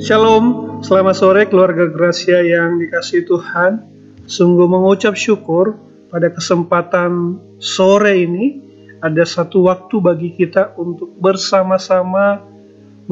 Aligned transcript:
Shalom, 0.00 0.80
selamat 0.80 1.12
sore 1.12 1.44
keluarga 1.44 1.84
Gracia 1.84 2.40
yang 2.40 2.80
dikasih 2.80 3.28
Tuhan. 3.28 3.84
Sungguh 4.24 4.64
mengucap 4.64 5.12
syukur 5.12 5.76
pada 6.08 6.32
kesempatan 6.32 7.36
sore 7.60 8.24
ini 8.24 8.64
ada 9.04 9.28
satu 9.28 9.68
waktu 9.68 10.00
bagi 10.00 10.32
kita 10.32 10.72
untuk 10.80 11.12
bersama-sama 11.20 12.40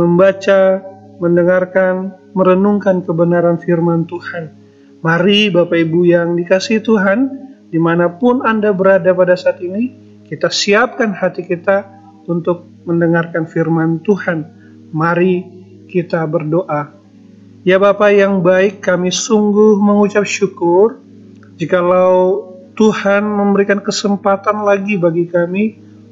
membaca, 0.01 0.80
mendengarkan, 1.20 2.16
merenungkan 2.32 3.05
kebenaran 3.05 3.61
firman 3.61 4.09
Tuhan. 4.09 4.57
Mari 5.05 5.52
Bapak 5.52 5.77
Ibu 5.77 6.09
yang 6.09 6.41
dikasih 6.41 6.80
Tuhan, 6.80 7.29
di 7.68 7.77
mana 7.77 8.16
pun 8.16 8.41
Anda 8.48 8.73
berada 8.73 9.12
pada 9.12 9.36
saat 9.36 9.61
ini, 9.61 9.93
kita 10.25 10.48
siapkan 10.48 11.12
hati 11.12 11.45
kita 11.45 11.84
untuk 12.25 12.64
mendengarkan 12.89 13.45
firman 13.45 14.00
Tuhan. 14.00 14.57
Mari 14.89 15.58
kita 15.88 16.20
berdoa. 16.28 16.92
Ya 17.65 17.80
Bapa 17.80 18.12
yang 18.12 18.45
baik, 18.45 18.84
kami 18.84 19.10
sungguh 19.10 19.80
mengucap 19.80 20.28
syukur 20.28 21.01
jikalau 21.59 22.47
Tuhan 22.78 23.27
memberikan 23.27 23.83
kesempatan 23.83 24.62
lagi 24.62 24.95
bagi 24.95 25.27
kami 25.27 25.64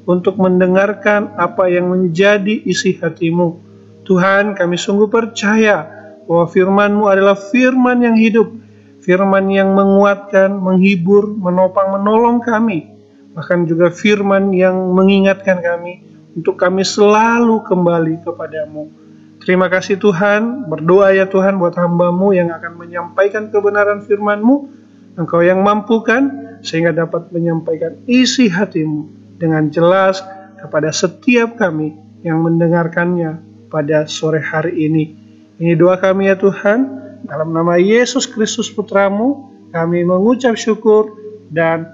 untuk 0.03 0.35
mendengarkan 0.35 1.31
apa 1.39 1.71
yang 1.71 1.87
menjadi 1.87 2.59
isi 2.67 2.99
hatimu. 2.99 3.55
Tuhan, 4.03 4.59
kami 4.59 4.75
sungguh 4.75 5.07
percaya 5.07 5.87
bahwa 6.27 6.45
firman-Mu 6.51 7.07
adalah 7.07 7.39
firman 7.39 8.03
yang 8.03 8.19
hidup, 8.19 8.51
firman 8.99 9.47
yang 9.47 9.71
menguatkan, 9.71 10.51
menghibur, 10.51 11.31
menopang, 11.31 11.95
menolong 11.95 12.43
kami, 12.43 12.91
bahkan 13.31 13.63
juga 13.63 13.87
firman 13.87 14.51
yang 14.51 14.75
mengingatkan 14.91 15.63
kami 15.63 16.03
untuk 16.35 16.59
kami 16.59 16.83
selalu 16.83 17.63
kembali 17.63 18.27
kepadamu. 18.27 19.06
Terima 19.47 19.71
kasih 19.71 19.95
Tuhan, 19.95 20.67
berdoa 20.67 21.15
ya 21.15 21.23
Tuhan 21.23 21.55
buat 21.55 21.71
hambamu 21.79 22.35
yang 22.35 22.51
akan 22.51 22.83
menyampaikan 22.83 23.47
kebenaran 23.47 24.03
firmanmu. 24.03 24.75
Engkau 25.15 25.39
yang 25.39 25.63
mampukan 25.63 26.59
sehingga 26.59 26.91
dapat 26.91 27.31
menyampaikan 27.31 27.95
isi 28.11 28.51
hatimu 28.51 29.07
dengan 29.39 29.71
jelas 29.71 30.19
kepada 30.59 30.91
setiap 30.91 31.55
kami 31.55 31.95
yang 32.27 32.43
mendengarkannya 32.43 33.39
pada 33.71 34.03
sore 34.11 34.43
hari 34.43 34.83
ini. 34.83 35.15
Ini 35.63 35.79
doa 35.79 35.95
kami 35.95 36.27
ya 36.27 36.35
Tuhan, 36.35 36.79
dalam 37.23 37.55
nama 37.55 37.79
Yesus 37.79 38.27
Kristus 38.27 38.67
Putramu, 38.67 39.47
kami 39.71 40.03
mengucap 40.03 40.59
syukur 40.59 41.15
dan 41.47 41.87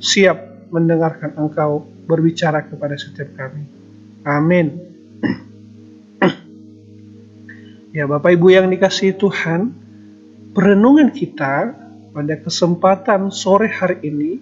siap 0.00 0.40
mendengarkan 0.72 1.36
Engkau 1.36 1.84
berbicara 2.08 2.64
kepada 2.64 2.96
setiap 2.96 3.28
kami. 3.36 3.68
Amin. 4.24 4.80
Ya 7.94 8.10
Bapak 8.10 8.34
Ibu 8.34 8.50
yang 8.50 8.74
dikasih 8.74 9.14
Tuhan, 9.14 9.70
perenungan 10.50 11.14
kita 11.14 11.78
pada 12.10 12.34
kesempatan 12.42 13.30
sore 13.30 13.70
hari 13.70 14.02
ini 14.02 14.32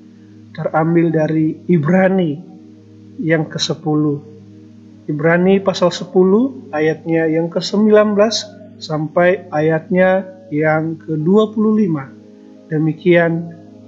terambil 0.57 1.13
dari 1.13 1.61
Ibrani 1.69 2.41
yang 3.21 3.45
ke-10. 3.53 4.25
Ibrani 5.05 5.61
pasal 5.61 5.93
10 5.93 6.73
ayatnya 6.73 7.29
yang 7.29 7.53
ke-19 7.53 8.17
sampai 8.81 9.45
ayatnya 9.53 10.25
yang 10.49 10.97
ke-25. 10.97 11.93
Demikian 12.73 13.33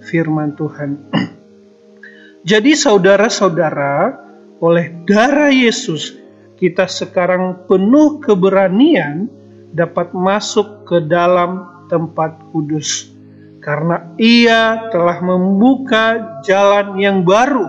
firman 0.04 0.52
Tuhan. 0.60 1.08
Jadi 2.52 2.76
saudara-saudara, 2.76 4.12
oleh 4.60 4.92
darah 5.08 5.48
Yesus 5.48 6.12
kita 6.60 6.84
sekarang 6.84 7.64
penuh 7.64 8.20
keberanian 8.20 9.40
dapat 9.74 10.14
masuk 10.14 10.86
ke 10.86 11.02
dalam 11.02 11.66
tempat 11.90 12.38
kudus. 12.54 13.10
Karena 13.58 14.14
ia 14.20 14.88
telah 14.94 15.18
membuka 15.24 16.38
jalan 16.46 17.00
yang 17.00 17.26
baru 17.26 17.68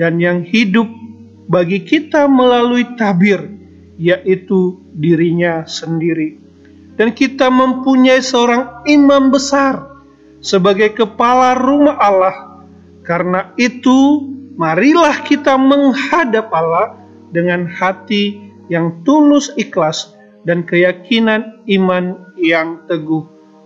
dan 0.00 0.18
yang 0.18 0.42
hidup 0.42 0.88
bagi 1.46 1.84
kita 1.84 2.26
melalui 2.26 2.96
tabir 2.96 3.44
yaitu 4.00 4.80
dirinya 4.96 5.68
sendiri. 5.68 6.40
Dan 6.96 7.12
kita 7.14 7.48
mempunyai 7.48 8.20
seorang 8.20 8.84
imam 8.88 9.32
besar 9.32 10.00
sebagai 10.42 10.92
kepala 10.92 11.56
rumah 11.56 11.96
Allah. 11.96 12.36
Karena 13.04 13.52
itu 13.60 14.28
marilah 14.56 15.24
kita 15.24 15.56
menghadap 15.56 16.52
Allah 16.52 16.96
dengan 17.32 17.68
hati 17.68 18.52
yang 18.68 19.04
tulus 19.04 19.52
ikhlas 19.56 20.11
dan 20.42 20.66
keyakinan 20.66 21.62
iman 21.70 22.34
yang 22.38 22.82
teguh. 22.90 23.22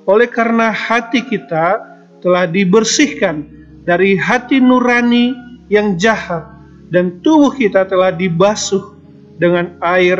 Oleh 0.07 0.29
karena 0.31 0.71
hati 0.71 1.25
kita 1.25 1.83
telah 2.23 2.47
dibersihkan 2.47 3.47
dari 3.87 4.15
hati 4.15 4.63
nurani 4.63 5.35
yang 5.67 5.99
jahat 5.99 6.47
dan 6.91 7.19
tubuh 7.23 7.51
kita 7.51 7.87
telah 7.87 8.15
dibasuh 8.15 8.95
dengan 9.37 9.75
air 9.83 10.19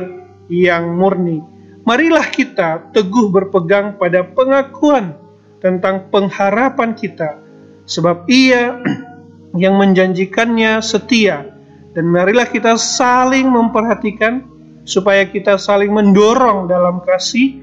yang 0.51 0.95
murni. 0.99 1.43
Marilah 1.87 2.27
kita 2.35 2.91
teguh 2.91 3.31
berpegang 3.31 3.95
pada 3.95 4.27
pengakuan 4.27 5.15
tentang 5.63 6.11
pengharapan 6.11 6.99
kita, 6.99 7.39
sebab 7.87 8.27
Ia 8.27 8.83
yang 9.63 9.79
menjanjikannya 9.79 10.83
setia, 10.83 11.47
dan 11.95 12.05
marilah 12.11 12.51
kita 12.51 12.75
saling 12.75 13.47
memperhatikan 13.47 14.56
supaya 14.87 15.27
kita 15.27 15.59
saling 15.59 15.91
mendorong 15.91 16.71
dalam 16.71 17.03
kasih 17.03 17.61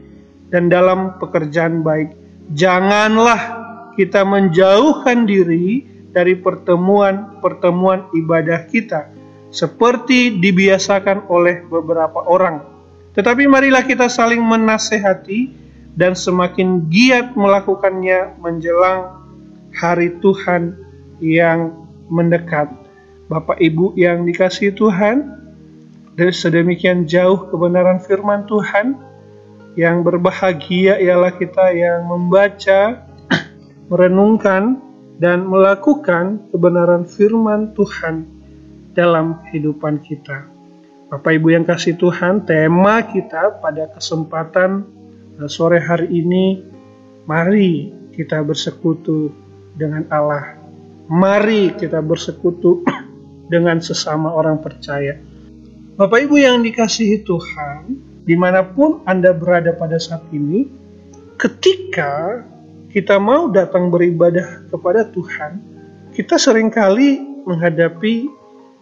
dan 0.52 0.68
dalam 0.68 1.18
pekerjaan 1.18 1.82
baik. 1.82 2.14
Janganlah 2.54 3.40
kita 3.96 4.28
menjauhkan 4.28 5.26
diri 5.26 5.88
dari 6.14 6.38
pertemuan-pertemuan 6.38 8.14
ibadah 8.14 8.70
kita 8.70 9.10
seperti 9.50 10.38
dibiasakan 10.38 11.26
oleh 11.32 11.66
beberapa 11.66 12.22
orang. 12.28 12.62
Tetapi 13.18 13.46
marilah 13.46 13.86
kita 13.86 14.10
saling 14.10 14.42
menasehati 14.42 15.64
dan 15.94 16.18
semakin 16.18 16.90
giat 16.90 17.38
melakukannya 17.38 18.38
menjelang 18.42 19.22
hari 19.78 20.14
Tuhan 20.22 20.74
yang 21.22 21.74
mendekat. 22.10 22.70
Bapak 23.30 23.62
Ibu 23.62 23.94
yang 23.98 24.26
dikasih 24.26 24.74
Tuhan, 24.74 25.43
dari 26.14 26.34
sedemikian 26.34 27.10
jauh 27.10 27.50
kebenaran 27.50 27.98
firman 27.98 28.46
Tuhan 28.46 28.98
yang 29.74 30.06
berbahagia 30.06 31.02
ialah 31.02 31.34
kita 31.34 31.74
yang 31.74 32.06
membaca, 32.06 33.02
merenungkan, 33.90 34.78
dan 35.18 35.46
melakukan 35.50 36.50
kebenaran 36.54 37.06
firman 37.06 37.74
Tuhan 37.74 38.26
dalam 38.94 39.42
kehidupan 39.46 40.02
kita. 40.06 40.46
Bapak 41.10 41.38
Ibu 41.38 41.54
yang 41.54 41.66
kasih 41.66 41.98
Tuhan, 41.98 42.46
tema 42.46 43.02
kita 43.06 43.62
pada 43.62 43.90
kesempatan 43.94 44.86
sore 45.50 45.82
hari 45.82 46.10
ini, 46.10 46.62
mari 47.26 47.94
kita 48.14 48.42
bersekutu 48.46 49.34
dengan 49.78 50.06
Allah. 50.14 50.58
Mari 51.10 51.74
kita 51.78 52.02
bersekutu 52.02 52.82
dengan 53.54 53.82
sesama 53.82 54.34
orang 54.34 54.62
percaya 54.62 55.33
Bapak 55.94 56.26
Ibu 56.26 56.42
yang 56.42 56.66
dikasihi 56.66 57.22
Tuhan, 57.22 57.94
di 58.26 58.34
mana 58.34 58.66
pun 58.66 59.06
Anda 59.06 59.30
berada 59.30 59.78
pada 59.78 60.02
saat 60.02 60.26
ini, 60.34 60.66
ketika 61.38 62.42
kita 62.90 63.22
mau 63.22 63.54
datang 63.54 63.94
beribadah 63.94 64.74
kepada 64.74 65.06
Tuhan, 65.14 65.62
kita 66.18 66.42
sering 66.42 66.74
kali 66.74 67.22
menghadapi 67.46 68.26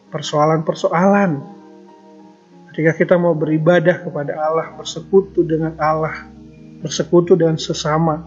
persoalan-persoalan. 0.08 1.44
Ketika 2.72 2.96
kita 2.96 3.20
mau 3.20 3.36
beribadah 3.36 4.08
kepada 4.08 4.32
Allah, 4.32 4.72
bersekutu 4.80 5.44
dengan 5.44 5.76
Allah, 5.84 6.32
bersekutu 6.80 7.36
dengan 7.36 7.60
sesama, 7.60 8.24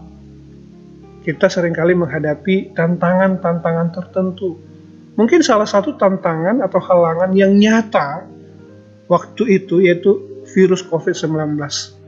kita 1.25 1.49
sering 1.49 1.73
kali 1.73 1.97
menghadapi 1.97 2.77
tantangan-tantangan 2.77 3.97
tertentu. 3.97 4.61
Mungkin 5.17 5.41
salah 5.41 5.65
satu 5.65 5.97
tantangan 5.97 6.61
atau 6.61 6.77
halangan 6.85 7.33
yang 7.33 7.57
nyata 7.57 8.34
waktu 9.11 9.61
itu 9.61 9.81
yaitu 9.85 10.21
virus 10.53 10.85
COVID-19 10.85 11.57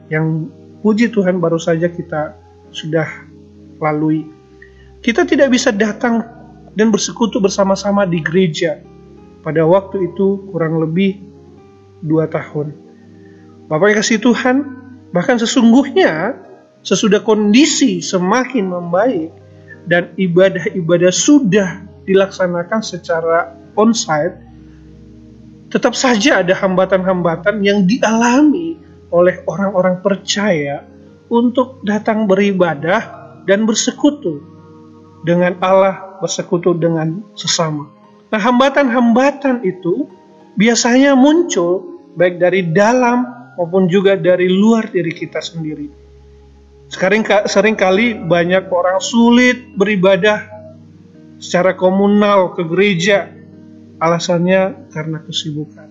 yang 0.09 0.49
puji 0.81 1.11
Tuhan 1.11 1.41
baru 1.41 1.59
saja 1.59 1.89
kita 1.89 2.37
sudah 2.71 3.07
lalui. 3.81 4.25
Kita 5.01 5.23
tidak 5.23 5.53
bisa 5.53 5.69
datang 5.71 6.25
dan 6.73 6.93
bersekutu 6.93 7.41
bersama-sama 7.41 8.05
di 8.05 8.21
gereja 8.21 8.81
pada 9.41 9.65
waktu 9.65 10.11
itu 10.13 10.47
kurang 10.51 10.77
lebih 10.81 11.21
dua 12.03 12.29
tahun. 12.29 12.73
Bapak 13.67 13.99
kasih 13.99 14.21
Tuhan, 14.21 14.63
bahkan 15.11 15.35
sesungguhnya 15.35 16.37
sesudah 16.85 17.19
kondisi 17.19 17.99
semakin 17.99 18.71
membaik 18.71 19.31
dan 19.87 20.11
ibadah-ibadah 20.15 21.11
sudah 21.11 21.83
dilaksanakan 22.07 22.79
secara 22.79 23.55
onsite, 23.75 24.39
tetap 25.77 25.93
saja 25.93 26.41
ada 26.41 26.57
hambatan-hambatan 26.57 27.61
yang 27.61 27.85
dialami 27.85 28.81
oleh 29.13 29.45
orang-orang 29.45 30.01
percaya 30.01 30.81
untuk 31.29 31.85
datang 31.85 32.25
beribadah 32.25 33.05
dan 33.45 33.69
bersekutu 33.69 34.41
dengan 35.21 35.53
Allah, 35.61 36.17
bersekutu 36.17 36.73
dengan 36.73 37.21
sesama. 37.37 37.93
Nah, 38.33 38.41
hambatan-hambatan 38.41 39.61
itu 39.61 40.09
biasanya 40.57 41.13
muncul 41.13 42.01
baik 42.17 42.41
dari 42.41 42.65
dalam 42.73 43.53
maupun 43.53 43.85
juga 43.85 44.17
dari 44.17 44.49
luar 44.49 44.89
diri 44.89 45.13
kita 45.13 45.37
sendiri. 45.37 45.93
Sering, 46.89 47.21
sering 47.45 47.77
kali 47.77 48.17
banyak 48.17 48.65
orang 48.73 48.97
sulit 48.97 49.77
beribadah 49.77 50.49
secara 51.37 51.77
komunal 51.77 52.57
ke 52.57 52.65
gereja. 52.65 53.36
Alasannya 53.97 54.93
karena 54.93 55.17
kesibukan. 55.25 55.89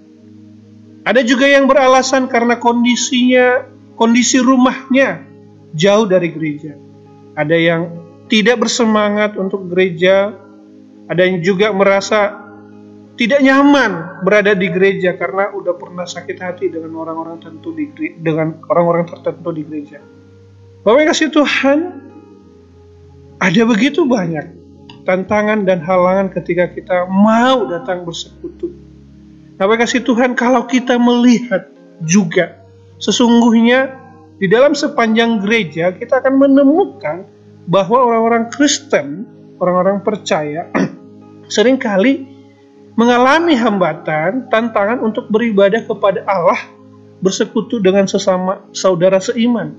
Ada 1.07 1.23
juga 1.23 1.47
yang 1.47 1.71
beralasan 1.71 2.27
karena 2.27 2.59
kondisinya, 2.59 3.67
kondisi 3.95 4.43
rumahnya 4.43 5.23
jauh 5.71 6.07
dari 6.07 6.35
gereja. 6.35 6.75
Ada 7.39 7.55
yang 7.55 7.83
tidak 8.27 8.67
bersemangat 8.67 9.39
untuk 9.39 9.71
gereja, 9.71 10.35
ada 11.07 11.23
yang 11.23 11.39
juga 11.47 11.71
merasa 11.71 12.47
tidak 13.17 13.39
nyaman 13.39 14.23
berada 14.27 14.53
di 14.53 14.67
gereja 14.69 15.15
karena 15.15 15.55
udah 15.55 15.75
pernah 15.79 16.05
sakit 16.05 16.37
hati 16.43 16.67
dengan 16.69 16.93
orang-orang 16.99 17.39
tertentu 17.39 17.71
di 17.73 17.87
dengan 18.19 18.61
orang-orang 18.67 19.07
tertentu 19.07 19.51
di 19.55 19.63
gereja. 19.63 19.99
Bapak 20.83 21.15
kasih 21.15 21.31
Tuhan, 21.31 21.79
ada 23.39 23.63
begitu 23.63 24.05
banyak 24.05 24.56
tantangan 25.07 25.63
dan 25.63 25.81
halangan 25.81 26.29
ketika 26.35 26.69
kita 26.69 27.07
mau 27.07 27.65
datang 27.71 28.03
bersekutu 28.03 28.75
Nah, 29.57 29.65
kasih 29.73 30.05
Tuhan 30.05 30.37
kalau 30.37 30.69
kita 30.69 31.01
melihat 31.01 31.73
juga 32.05 32.61
sesungguhnya 33.01 33.89
di 34.37 34.53
dalam 34.53 34.77
sepanjang 34.77 35.41
gereja 35.41 35.97
kita 35.97 36.21
akan 36.21 36.37
menemukan 36.37 37.25
bahwa 37.65 38.05
orang-orang 38.05 38.53
Kristen, 38.53 39.25
orang-orang 39.57 40.05
percaya 40.05 40.69
sering 41.55 41.81
kali 41.81 42.29
mengalami 43.01 43.57
hambatan, 43.57 44.49
tantangan 44.53 45.01
untuk 45.01 45.29
beribadah 45.33 45.89
kepada 45.89 46.21
Allah, 46.29 46.61
bersekutu 47.25 47.81
dengan 47.81 48.05
sesama 48.05 48.61
saudara 48.77 49.17
seiman. 49.21 49.73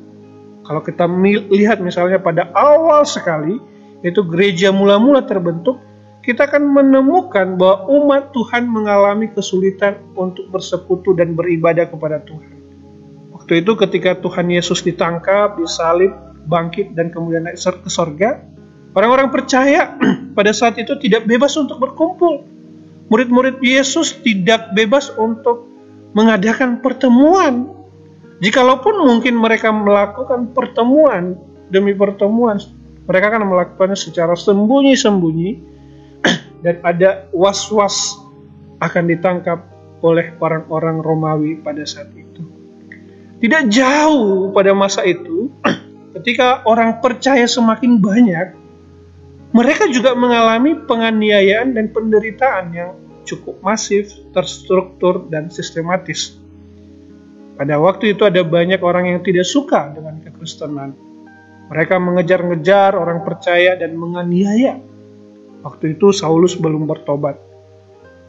Kalau 0.65 0.81
kita 0.81 1.05
lihat 1.53 1.85
misalnya 1.85 2.17
pada 2.17 2.49
awal 2.57 3.05
sekali, 3.05 3.61
itu 4.07 4.23
gereja 4.23 4.71
mula-mula 4.71 5.23
terbentuk, 5.27 5.83
kita 6.27 6.43
akan 6.43 6.75
menemukan 6.75 7.55
bahwa 7.55 7.87
umat 7.87 8.35
Tuhan 8.35 8.67
mengalami 8.67 9.31
kesulitan 9.31 9.95
untuk 10.11 10.51
bersekutu 10.51 11.15
dan 11.15 11.39
beribadah 11.39 11.87
kepada 11.87 12.19
Tuhan. 12.27 12.51
Waktu 13.31 13.63
itu 13.63 13.79
ketika 13.79 14.19
Tuhan 14.19 14.51
Yesus 14.51 14.83
ditangkap, 14.83 15.55
disalib, 15.55 16.11
bangkit, 16.51 16.91
dan 16.99 17.15
kemudian 17.15 17.47
naik 17.47 17.55
ke 17.55 17.87
sorga, 17.87 18.43
orang-orang 18.91 19.31
percaya 19.31 19.95
pada 20.37 20.51
saat 20.51 20.75
itu 20.75 20.99
tidak 20.99 21.23
bebas 21.23 21.55
untuk 21.55 21.79
berkumpul. 21.79 22.43
Murid-murid 23.07 23.63
Yesus 23.63 24.19
tidak 24.19 24.75
bebas 24.75 25.15
untuk 25.15 25.63
mengadakan 26.11 26.83
pertemuan. 26.83 27.71
Jikalaupun 28.43 28.99
mungkin 28.99 29.39
mereka 29.39 29.71
melakukan 29.71 30.51
pertemuan 30.51 31.39
demi 31.71 31.95
pertemuan, 31.95 32.59
mereka 33.07 33.31
akan 33.31 33.47
melakukannya 33.47 33.95
secara 33.95 34.35
sembunyi-sembunyi, 34.35 35.49
dan 36.63 36.75
ada 36.83 37.31
was-was 37.31 38.19
akan 38.83 39.09
ditangkap 39.09 39.63
oleh 40.05 40.35
orang-orang 40.37 41.01
Romawi 41.01 41.57
pada 41.57 41.81
saat 41.87 42.11
itu. 42.13 42.43
Tidak 43.41 43.71
jauh 43.71 44.51
pada 44.51 44.75
masa 44.75 45.07
itu, 45.07 45.49
ketika 46.19 46.61
orang 46.67 46.99
percaya 46.99 47.47
semakin 47.47 47.97
banyak, 47.97 48.53
mereka 49.55 49.87
juga 49.87 50.11
mengalami 50.13 50.75
penganiayaan 50.85 51.73
dan 51.73 51.89
penderitaan 51.89 52.75
yang 52.75 52.91
cukup 53.23 53.59
masif, 53.63 54.11
terstruktur, 54.35 55.27
dan 55.31 55.47
sistematis. 55.47 56.35
Pada 57.57 57.79
waktu 57.81 58.13
itu 58.13 58.21
ada 58.27 58.45
banyak 58.45 58.79
orang 58.85 59.11
yang 59.15 59.19
tidak 59.25 59.47
suka 59.49 59.91
dengan 59.95 60.21
kekristenan. 60.21 61.06
Mereka 61.67 61.99
mengejar-ngejar 61.99 62.95
orang 62.95 63.27
percaya 63.27 63.75
dan 63.75 63.99
menganiaya 63.99 64.79
Waktu 65.67 65.99
itu 65.99 66.15
Saulus 66.15 66.55
belum 66.55 66.87
bertobat. 66.87 67.35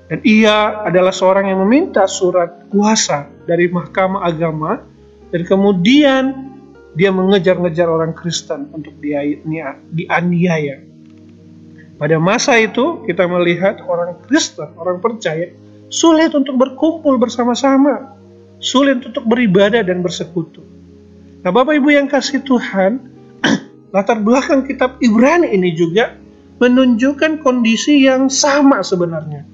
Dan 0.09 0.25
ia 0.25 0.83
adalah 0.89 1.15
seorang 1.15 1.53
yang 1.53 1.63
meminta 1.63 2.09
surat 2.09 2.67
kuasa 2.73 3.31
dari 3.45 3.69
mahkamah 3.69 4.25
agama 4.25 4.81
dan 5.31 5.45
kemudian 5.45 6.25
dia 6.97 7.13
mengejar-ngejar 7.13 7.87
orang 7.87 8.17
Kristen 8.17 8.73
untuk 8.73 8.97
dianiaya. 9.93 10.81
Pada 12.01 12.17
masa 12.17 12.57
itu 12.57 13.05
kita 13.05 13.29
melihat 13.29 13.85
orang 13.85 14.17
Kristen, 14.25 14.73
orang 14.81 14.99
percaya 14.99 15.53
sulit 15.93 16.33
untuk 16.33 16.57
berkumpul 16.57 17.21
bersama-sama, 17.21 18.17
sulit 18.65 19.05
untuk 19.05 19.29
beribadah 19.29 19.85
dan 19.85 20.01
bersekutu. 20.01 20.65
Nah, 21.45 21.53
Bapak 21.53 21.77
Ibu 21.79 21.93
yang 21.93 22.09
kasih 22.09 22.41
Tuhan, 22.43 22.99
latar 23.95 24.21
belakang 24.21 24.67
kitab 24.69 25.01
Ibrani 25.01 25.53
ini 25.53 25.73
juga 25.75 26.17
menunjukkan 26.59 27.41
kondisi 27.43 28.03
yang 28.05 28.27
sama 28.27 28.83
sebenarnya, 28.83 29.47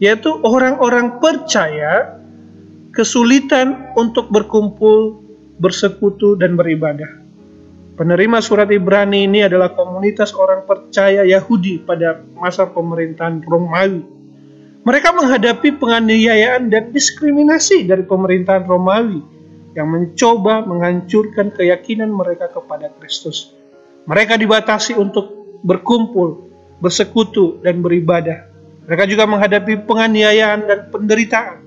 yaitu 0.00 0.32
orang-orang 0.40 1.20
percaya 1.20 2.18
kesulitan 2.96 3.92
untuk 3.94 4.32
berkumpul, 4.32 5.20
bersekutu, 5.60 6.34
dan 6.40 6.56
beribadah. 6.56 7.20
Penerima 7.98 8.38
surat 8.38 8.70
Ibrani 8.70 9.26
ini 9.26 9.42
adalah 9.42 9.74
komunitas 9.74 10.30
orang 10.30 10.62
percaya 10.64 11.26
Yahudi 11.26 11.82
pada 11.82 12.22
masa 12.38 12.70
pemerintahan 12.70 13.42
Romawi. 13.42 14.06
Mereka 14.86 15.10
menghadapi 15.12 15.76
penganiayaan 15.76 16.70
dan 16.70 16.94
diskriminasi 16.94 17.84
dari 17.84 18.06
pemerintahan 18.06 18.64
Romawi 18.64 19.37
yang 19.78 19.94
mencoba 19.94 20.66
menghancurkan 20.66 21.54
keyakinan 21.54 22.10
mereka 22.10 22.50
kepada 22.50 22.90
Kristus. 22.98 23.54
Mereka 24.10 24.34
dibatasi 24.34 24.98
untuk 24.98 25.30
berkumpul, 25.62 26.50
bersekutu, 26.82 27.62
dan 27.62 27.78
beribadah. 27.78 28.50
Mereka 28.90 29.06
juga 29.06 29.30
menghadapi 29.30 29.86
penganiayaan 29.86 30.60
dan 30.66 30.78
penderitaan. 30.90 31.58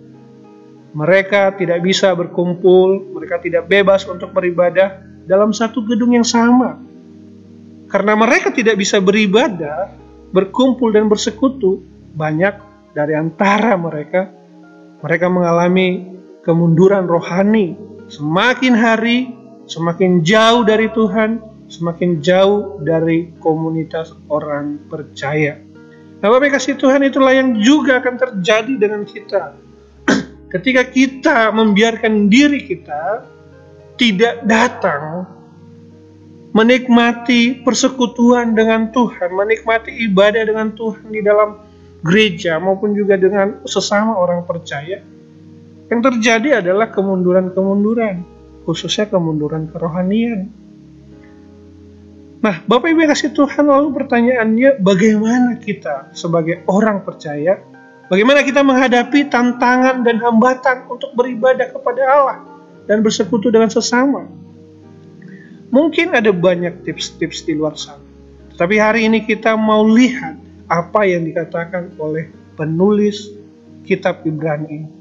Mereka 0.92 1.56
tidak 1.56 1.80
bisa 1.80 2.12
berkumpul, 2.12 3.15
mereka 3.15 3.39
tidak 3.39 3.72
bebas 3.72 4.03
untuk 4.03 4.36
beribadah 4.36 5.00
dalam 5.24 5.56
satu 5.56 5.88
gedung 5.88 6.12
yang 6.12 6.27
sama. 6.27 6.75
Karena 7.88 8.20
mereka 8.20 8.51
tidak 8.51 8.75
bisa 8.75 9.00
beribadah, 9.00 9.88
berkumpul 10.36 10.91
dan 10.91 11.08
bersekutu, 11.08 11.80
banyak 12.12 12.60
dari 12.91 13.15
antara 13.15 13.80
mereka 13.80 14.41
mereka 15.01 15.27
mengalami 15.27 16.06
kemunduran 16.46 17.10
rohani. 17.10 17.90
Semakin 18.12 18.75
hari, 18.75 19.32
semakin 19.72 20.20
jauh 20.20 20.68
dari 20.68 20.91
Tuhan, 20.91 21.39
semakin 21.72 22.20
jauh 22.20 22.84
dari 22.84 23.32
komunitas 23.39 24.12
orang 24.27 24.84
percaya. 24.91 25.56
Nah, 26.20 26.27
Bapak 26.27 26.60
kasih 26.60 26.75
Tuhan 26.75 27.08
itulah 27.08 27.32
yang 27.32 27.56
juga 27.63 28.03
akan 28.03 28.20
terjadi 28.20 28.74
dengan 28.75 29.08
kita. 29.08 29.56
Ketika 30.53 30.91
kita 30.91 31.56
membiarkan 31.56 32.27
diri 32.27 32.68
kita 32.68 33.24
tidak 33.96 34.44
datang 34.44 35.24
menikmati 36.51 37.63
persekutuan 37.63 38.60
dengan 38.60 38.91
Tuhan, 38.91 39.32
menikmati 39.32 40.03
ibadah 40.12 40.44
dengan 40.51 40.75
Tuhan 40.75 41.15
di 41.15 41.24
dalam 41.24 41.63
gereja 42.03 42.60
maupun 42.60 42.91
juga 42.91 43.15
dengan 43.15 43.63
sesama 43.63 44.20
orang 44.20 44.44
percaya, 44.44 45.00
yang 45.91 46.00
terjadi 46.00 46.63
adalah 46.63 46.88
kemunduran-kemunduran, 46.88 48.24
khususnya 48.63 49.12
kemunduran 49.12 49.67
kerohanian. 49.67 50.48
Nah, 52.41 52.63
Bapak 52.63 52.95
Ibu 52.95 53.05
yang 53.05 53.12
kasih 53.12 53.36
Tuhan, 53.36 53.67
lalu 53.67 53.91
pertanyaannya 54.00 54.79
bagaimana 54.79 55.60
kita 55.60 56.15
sebagai 56.15 56.63
orang 56.65 57.03
percaya, 57.03 57.60
bagaimana 58.07 58.41
kita 58.41 58.63
menghadapi 58.63 59.27
tantangan 59.27 60.01
dan 60.07 60.17
hambatan 60.24 60.88
untuk 60.88 61.12
beribadah 61.13 61.69
kepada 61.69 62.01
Allah 62.07 62.39
dan 62.88 63.03
bersekutu 63.03 63.51
dengan 63.51 63.67
sesama? 63.69 64.25
Mungkin 65.75 66.15
ada 66.15 66.31
banyak 66.31 66.88
tips-tips 66.88 67.43
di 67.43 67.60
luar 67.60 67.75
sana. 67.75 68.01
Tapi 68.55 68.79
hari 68.79 69.12
ini 69.12 69.27
kita 69.27 69.60
mau 69.60 69.83
lihat 69.83 70.39
apa 70.71 71.03
yang 71.03 71.27
dikatakan 71.27 71.93
oleh 72.00 72.31
penulis 72.55 73.27
kitab 73.83 74.24
Ibrani 74.24 74.67
ini. 74.71 75.00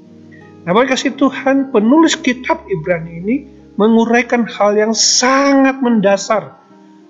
Nah, 0.61 0.77
Bapak 0.77 0.93
kasih 0.93 1.17
Tuhan, 1.17 1.73
penulis 1.73 2.21
kitab 2.21 2.69
Ibrani 2.69 3.13
ini 3.17 3.37
menguraikan 3.81 4.45
hal 4.45 4.77
yang 4.77 4.93
sangat 4.93 5.81
mendasar 5.81 6.61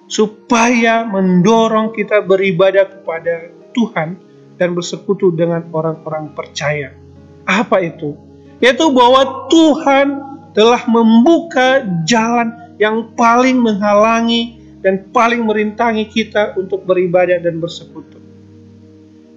supaya 0.06 1.02
mendorong 1.02 1.90
kita 1.90 2.22
beribadah 2.22 2.86
kepada 2.86 3.50
Tuhan 3.74 4.18
dan 4.54 4.78
bersekutu 4.78 5.34
dengan 5.34 5.66
orang-orang 5.74 6.30
percaya. 6.30 6.94
Apa 7.42 7.82
itu? 7.82 8.14
Yaitu 8.62 8.86
bahwa 8.94 9.50
Tuhan 9.50 10.06
telah 10.54 10.86
membuka 10.86 11.82
jalan 12.06 12.54
yang 12.78 13.10
paling 13.18 13.58
menghalangi 13.58 14.62
dan 14.78 15.10
paling 15.10 15.42
merintangi 15.42 16.06
kita 16.06 16.54
untuk 16.54 16.86
beribadah 16.86 17.42
dan 17.42 17.58
bersekutu. 17.58 18.22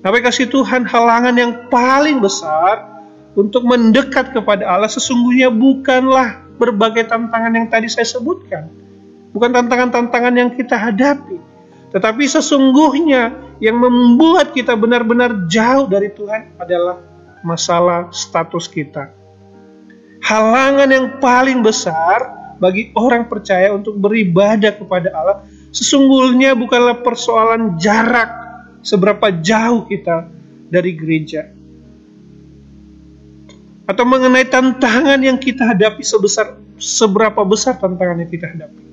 Tapi 0.05 0.17
kasih 0.22 0.51
Tuhan 0.53 0.86
halangan 0.86 1.34
yang 1.34 1.53
paling 1.74 2.22
besar 2.22 2.92
untuk 3.34 3.66
mendekat 3.66 4.30
kepada 4.34 4.66
Allah 4.66 4.90
sesungguhnya 4.90 5.50
bukanlah 5.50 6.46
berbagai 6.62 7.10
tantangan 7.10 7.54
yang 7.54 7.68
tadi 7.70 7.90
saya 7.90 8.06
sebutkan. 8.06 8.70
Bukan 9.34 9.50
tantangan-tantangan 9.50 10.34
yang 10.38 10.50
kita 10.54 10.78
hadapi. 10.78 11.42
Tetapi 11.90 12.24
sesungguhnya 12.30 13.34
yang 13.58 13.82
membuat 13.82 14.54
kita 14.54 14.78
benar-benar 14.78 15.50
jauh 15.50 15.90
dari 15.90 16.13
Tuhan 16.13 16.58
adalah 16.62 17.02
masalah 17.42 18.13
status 18.13 18.70
kita. 18.70 19.10
Halangan 20.22 20.90
yang 20.90 21.08
paling 21.18 21.66
besar 21.66 22.44
bagi 22.62 22.94
orang 22.96 23.28
percaya 23.28 23.74
untuk 23.74 23.98
beribadah 23.98 24.72
kepada 24.78 25.10
Allah 25.12 25.38
sesungguhnya 25.74 26.54
bukanlah 26.56 27.02
persoalan 27.02 27.75
jarak 27.82 28.30
seberapa 28.86 29.34
jauh 29.34 29.84
kita 29.90 30.30
dari 30.72 30.96
gereja 30.96 31.52
atau 33.84 34.04
mengenai 34.08 34.48
tantangan 34.48 35.20
yang 35.20 35.36
kita 35.36 35.75
hadapi 35.75 36.04
sebesar 36.04 36.56
seberapa 36.80 37.44
besar 37.44 37.75
tantangan 37.80 38.24
yang 38.24 38.32
kita 38.32 38.48
hadapi. 38.48 38.84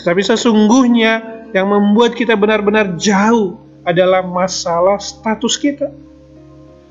Tetapi 0.00 0.20
sesungguhnya 0.24 1.12
yang 1.52 1.68
membuat 1.68 2.16
kita 2.16 2.32
benar-benar 2.32 2.96
jauh 2.96 3.60
adalah 3.84 4.24
masalah 4.24 4.96
status 4.96 5.60
kita. 5.60 5.92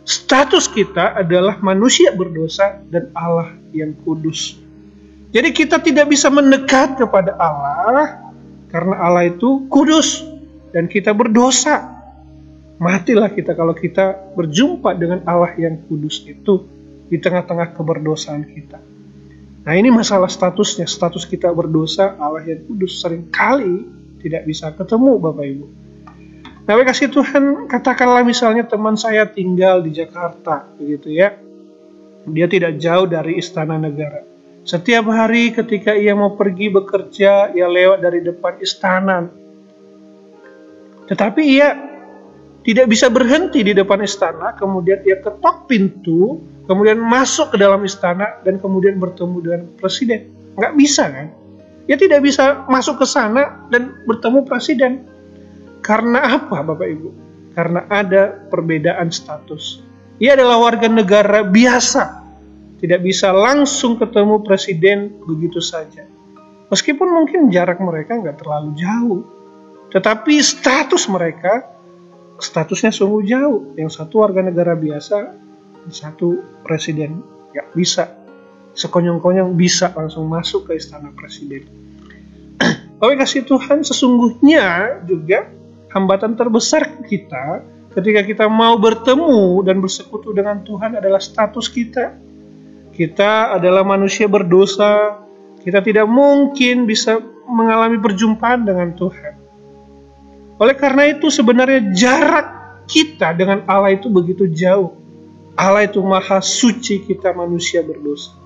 Status 0.06 0.70
kita 0.70 1.18
adalah 1.18 1.58
manusia 1.62 2.14
berdosa 2.14 2.82
dan 2.90 3.10
Allah 3.14 3.54
yang 3.74 3.94
kudus. 4.06 4.58
Jadi 5.32 5.50
kita 5.56 5.80
tidak 5.80 6.12
bisa 6.12 6.28
mendekat 6.28 7.00
kepada 7.00 7.38
Allah 7.40 8.34
karena 8.70 8.96
Allah 9.00 9.30
itu 9.30 9.66
kudus 9.72 10.22
dan 10.76 10.86
kita 10.92 11.16
berdosa. 11.16 11.90
Matilah 12.82 13.30
kita 13.30 13.54
kalau 13.54 13.78
kita 13.78 14.34
berjumpa 14.34 14.98
dengan 14.98 15.22
Allah 15.30 15.54
yang 15.54 15.78
kudus 15.86 16.26
itu 16.26 16.66
di 17.12 17.20
tengah-tengah 17.20 17.76
keberdosaan 17.76 18.48
kita. 18.48 18.80
Nah 19.68 19.74
ini 19.76 19.92
masalah 19.92 20.32
statusnya, 20.32 20.88
status 20.88 21.28
kita 21.28 21.52
berdosa, 21.52 22.16
Allah 22.16 22.42
yang 22.48 22.64
kudus 22.66 23.04
sering 23.04 23.28
kali 23.28 23.84
tidak 24.24 24.48
bisa 24.48 24.72
ketemu 24.72 25.20
Bapak 25.20 25.46
Ibu. 25.46 25.66
Nah 26.66 26.74
kasih 26.88 27.12
Tuhan, 27.12 27.68
katakanlah 27.68 28.24
misalnya 28.24 28.64
teman 28.64 28.96
saya 28.96 29.28
tinggal 29.28 29.84
di 29.84 29.92
Jakarta, 29.92 30.66
begitu 30.80 31.12
ya. 31.12 31.36
Dia 32.26 32.48
tidak 32.48 32.80
jauh 32.80 33.10
dari 33.10 33.38
istana 33.38 33.76
negara. 33.76 34.24
Setiap 34.62 35.10
hari 35.10 35.52
ketika 35.52 35.98
ia 35.98 36.14
mau 36.14 36.38
pergi 36.38 36.70
bekerja, 36.70 37.52
ia 37.52 37.68
lewat 37.68 38.00
dari 38.00 38.22
depan 38.22 38.62
istana. 38.62 39.26
Tetapi 41.10 41.42
ia 41.44 41.91
tidak 42.62 42.94
bisa 42.94 43.10
berhenti 43.10 43.66
di 43.66 43.74
depan 43.74 44.06
istana, 44.06 44.54
kemudian 44.54 45.02
ia 45.02 45.18
ketok 45.18 45.66
pintu, 45.66 46.38
kemudian 46.70 47.02
masuk 47.02 47.54
ke 47.54 47.58
dalam 47.58 47.82
istana, 47.82 48.38
dan 48.46 48.62
kemudian 48.62 49.02
bertemu 49.02 49.38
dengan 49.42 49.62
presiden. 49.82 50.30
Nggak 50.54 50.74
bisa 50.78 51.10
kan? 51.10 51.28
Ia 51.90 51.98
tidak 51.98 52.22
bisa 52.22 52.70
masuk 52.70 53.02
ke 53.02 53.06
sana 53.10 53.66
dan 53.74 53.98
bertemu 54.06 54.46
presiden. 54.46 55.02
Karena 55.82 56.38
apa 56.38 56.62
Bapak 56.62 56.86
Ibu? 56.86 57.10
Karena 57.58 57.82
ada 57.90 58.38
perbedaan 58.54 59.10
status. 59.10 59.82
Ia 60.22 60.38
adalah 60.38 60.62
warga 60.62 60.86
negara 60.86 61.42
biasa, 61.42 62.22
tidak 62.78 63.02
bisa 63.02 63.34
langsung 63.34 63.98
ketemu 63.98 64.46
presiden 64.46 65.18
begitu 65.26 65.58
saja. 65.58 66.06
Meskipun 66.70 67.10
mungkin 67.10 67.50
jarak 67.50 67.82
mereka 67.82 68.22
nggak 68.22 68.38
terlalu 68.38 68.78
jauh, 68.78 69.26
tetapi 69.90 70.40
status 70.40 71.10
mereka 71.10 71.81
statusnya 72.42 72.92
sungguh 72.92 73.22
jauh. 73.24 73.62
Yang 73.78 74.02
satu 74.02 74.26
warga 74.26 74.42
negara 74.42 74.74
biasa, 74.74 75.18
yang 75.88 75.94
satu 75.96 76.42
presiden 76.66 77.22
nggak 77.54 77.68
bisa. 77.78 78.12
Sekonyong-konyong 78.76 79.56
bisa 79.56 79.92
langsung 79.94 80.28
masuk 80.28 80.72
ke 80.72 80.80
istana 80.80 81.14
presiden. 81.14 81.68
Oleh 83.04 83.16
kasih 83.20 83.46
Tuhan, 83.46 83.86
sesungguhnya 83.86 85.00
juga 85.08 85.48
hambatan 85.92 86.36
terbesar 86.40 87.04
kita 87.04 87.64
ketika 87.92 88.24
kita 88.24 88.46
mau 88.48 88.80
bertemu 88.80 89.68
dan 89.68 89.84
bersekutu 89.84 90.32
dengan 90.32 90.64
Tuhan 90.64 90.96
adalah 90.96 91.20
status 91.20 91.68
kita 91.68 92.16
kita 92.92 93.56
adalah 93.56 93.88
manusia 93.88 94.28
berdosa, 94.28 95.24
kita 95.64 95.82
tidak 95.82 96.06
mungkin 96.06 96.84
bisa 96.86 97.18
mengalami 97.48 97.98
perjumpaan 97.98 98.68
dengan 98.68 98.94
Tuhan. 98.94 99.41
Oleh 100.62 100.78
karena 100.78 101.10
itu 101.10 101.34
sebenarnya 101.34 101.90
jarak 101.90 102.48
kita 102.86 103.34
dengan 103.34 103.66
Allah 103.66 103.98
itu 103.98 104.14
begitu 104.14 104.46
jauh. 104.46 104.94
Allah 105.58 105.90
itu 105.90 105.98
maha 106.06 106.38
suci, 106.38 107.02
kita 107.02 107.34
manusia 107.34 107.82
berdosa. 107.82 108.38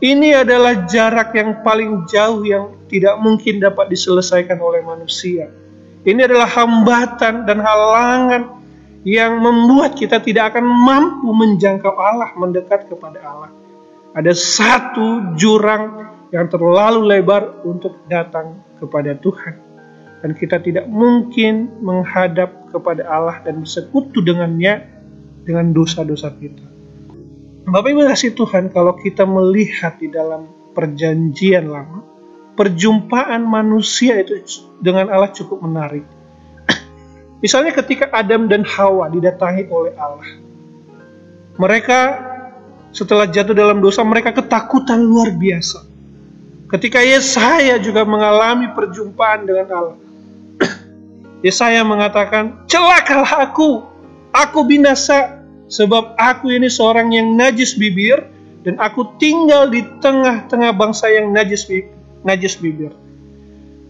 Ini 0.00 0.46
adalah 0.46 0.86
jarak 0.88 1.36
yang 1.36 1.60
paling 1.60 2.06
jauh 2.08 2.40
yang 2.46 2.72
tidak 2.86 3.18
mungkin 3.20 3.60
dapat 3.60 3.90
diselesaikan 3.92 4.56
oleh 4.62 4.80
manusia. 4.80 5.50
Ini 6.06 6.24
adalah 6.24 6.48
hambatan 6.48 7.44
dan 7.44 7.58
halangan 7.60 8.42
yang 9.04 9.36
membuat 9.42 9.98
kita 9.98 10.22
tidak 10.24 10.56
akan 10.56 10.64
mampu 10.64 11.28
menjangkau 11.28 11.92
Allah, 11.92 12.32
mendekat 12.38 12.88
kepada 12.88 13.20
Allah. 13.20 13.50
Ada 14.16 14.32
satu 14.32 15.36
jurang 15.36 16.08
yang 16.32 16.48
terlalu 16.48 17.04
lebar 17.04 17.60
untuk 17.68 18.00
datang 18.08 18.64
kepada 18.80 19.12
Tuhan. 19.18 19.69
Dan 20.20 20.36
kita 20.36 20.60
tidak 20.60 20.84
mungkin 20.84 21.80
menghadap 21.80 22.68
kepada 22.68 23.08
Allah 23.08 23.40
dan 23.40 23.64
bersekutu 23.64 24.20
dengannya 24.20 24.84
dengan 25.44 25.72
dosa-dosa 25.72 26.30
kita. 26.36 26.64
Bapak 27.70 27.88
Ibu 27.92 28.08
kasih 28.08 28.32
Tuhan, 28.36 28.72
kalau 28.72 28.96
kita 28.96 29.24
melihat 29.24 29.96
di 30.00 30.08
dalam 30.12 30.48
perjanjian 30.72 31.68
lama, 31.68 32.04
perjumpaan 32.56 33.44
manusia 33.44 34.20
itu 34.20 34.36
dengan 34.80 35.08
Allah 35.08 35.32
cukup 35.32 35.64
menarik. 35.64 36.04
Misalnya 37.44 37.72
ketika 37.76 38.12
Adam 38.12 38.48
dan 38.48 38.64
Hawa 38.64 39.08
didatangi 39.12 39.68
oleh 39.72 39.92
Allah. 39.96 40.30
Mereka 41.60 42.00
setelah 42.90 43.28
jatuh 43.28 43.54
dalam 43.54 43.78
dosa 43.78 44.02
mereka 44.02 44.34
ketakutan 44.34 45.00
luar 45.00 45.30
biasa. 45.34 45.86
Ketika 46.70 47.02
Yesaya 47.02 47.82
juga 47.82 48.06
mengalami 48.06 48.70
perjumpaan 48.72 49.46
dengan 49.46 49.68
Allah. 49.74 49.98
Yesaya 51.40 51.80
mengatakan, 51.82 52.68
celakalah 52.68 53.48
aku, 53.48 53.84
aku 54.32 54.60
binasa, 54.68 55.40
sebab 55.72 56.18
aku 56.20 56.52
ini 56.52 56.68
seorang 56.68 57.14
yang 57.16 57.32
najis 57.36 57.80
bibir, 57.80 58.28
dan 58.60 58.76
aku 58.76 59.16
tinggal 59.16 59.72
di 59.72 59.80
tengah-tengah 60.04 60.76
bangsa 60.76 61.08
yang 61.08 61.32
najis, 61.32 61.64
najis 62.20 62.60
bibir. 62.60 62.92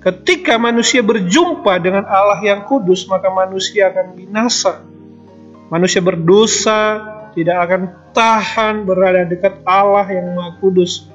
Ketika 0.00 0.56
manusia 0.56 1.02
berjumpa 1.02 1.76
dengan 1.82 2.06
Allah 2.08 2.40
yang 2.40 2.64
kudus, 2.64 3.04
maka 3.10 3.28
manusia 3.28 3.92
akan 3.92 4.16
binasa. 4.16 4.80
Manusia 5.68 6.00
berdosa, 6.00 7.04
tidak 7.36 7.56
akan 7.68 7.82
tahan 8.16 8.74
berada 8.88 9.28
dekat 9.28 9.60
Allah 9.62 10.06
yang 10.10 10.34
Maha 10.34 10.56
Kudus. 10.58 11.06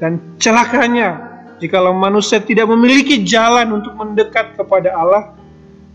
Dan 0.00 0.38
celakanya, 0.40 1.29
jikalau 1.60 1.92
manusia 1.92 2.40
tidak 2.40 2.66
memiliki 2.72 3.20
jalan 3.22 3.76
untuk 3.76 3.92
mendekat 3.94 4.56
kepada 4.56 4.96
Allah, 4.96 5.36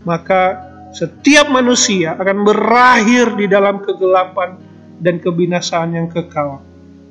maka 0.06 0.62
setiap 0.94 1.50
manusia 1.50 2.14
akan 2.16 2.46
berakhir 2.46 3.34
di 3.36 3.50
dalam 3.50 3.82
kegelapan 3.82 4.56
dan 5.02 5.18
kebinasaan 5.20 5.92
yang 5.92 6.08
kekal, 6.08 6.62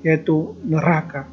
yaitu 0.02 0.56
neraka. 0.66 1.28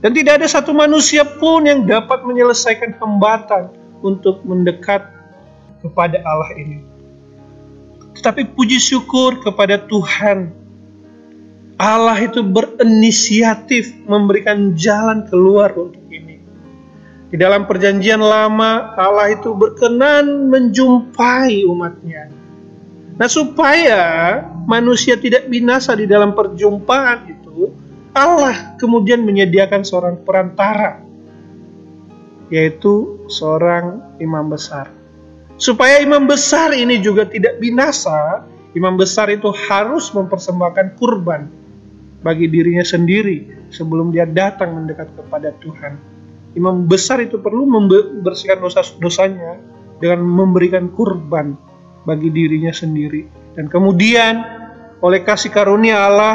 Dan 0.00 0.12
tidak 0.12 0.40
ada 0.40 0.48
satu 0.48 0.76
manusia 0.76 1.24
pun 1.24 1.64
yang 1.64 1.88
dapat 1.88 2.28
menyelesaikan 2.28 2.96
hambatan 3.00 3.72
untuk 4.04 4.44
mendekat 4.44 5.00
kepada 5.80 6.20
Allah 6.24 6.52
ini. 6.60 6.84
Tetapi 8.20 8.52
puji 8.52 8.76
syukur 8.76 9.40
kepada 9.40 9.80
Tuhan. 9.80 10.52
Allah 11.74 12.14
itu 12.22 12.44
berinisiatif 12.44 13.92
memberikan 14.06 14.76
jalan 14.78 15.26
keluar 15.26 15.74
untuk. 15.74 16.03
Di 17.34 17.42
dalam 17.42 17.66
perjanjian 17.66 18.22
lama, 18.22 18.94
Allah 18.94 19.34
itu 19.34 19.58
berkenan 19.58 20.54
menjumpai 20.54 21.66
umatnya. 21.66 22.30
Nah 23.18 23.26
supaya 23.26 24.38
manusia 24.70 25.18
tidak 25.18 25.50
binasa 25.50 25.98
di 25.98 26.06
dalam 26.06 26.30
perjumpaan 26.30 27.26
itu, 27.26 27.74
Allah 28.14 28.78
kemudian 28.78 29.26
menyediakan 29.26 29.82
seorang 29.82 30.22
perantara, 30.22 31.02
yaitu 32.54 33.26
seorang 33.26 34.14
imam 34.22 34.46
besar. 34.46 34.94
Supaya 35.58 35.98
imam 36.06 36.30
besar 36.30 36.70
ini 36.70 37.02
juga 37.02 37.26
tidak 37.26 37.58
binasa, 37.58 38.46
imam 38.78 38.94
besar 38.94 39.26
itu 39.34 39.50
harus 39.50 40.06
mempersembahkan 40.14 40.94
kurban 41.02 41.50
bagi 42.22 42.46
dirinya 42.46 42.86
sendiri 42.86 43.66
sebelum 43.74 44.14
dia 44.14 44.22
datang 44.22 44.70
mendekat 44.78 45.10
kepada 45.18 45.50
Tuhan. 45.58 46.13
Imam 46.54 46.86
besar 46.86 47.18
itu 47.18 47.42
perlu 47.42 47.66
membersihkan 47.66 48.62
dosa-dosanya 48.62 49.58
dengan 49.98 50.22
memberikan 50.22 50.86
kurban 50.94 51.58
bagi 52.06 52.30
dirinya 52.30 52.70
sendiri. 52.70 53.26
Dan 53.58 53.66
kemudian 53.66 54.38
oleh 55.02 55.20
kasih 55.26 55.50
karunia 55.50 56.06
Allah, 56.06 56.34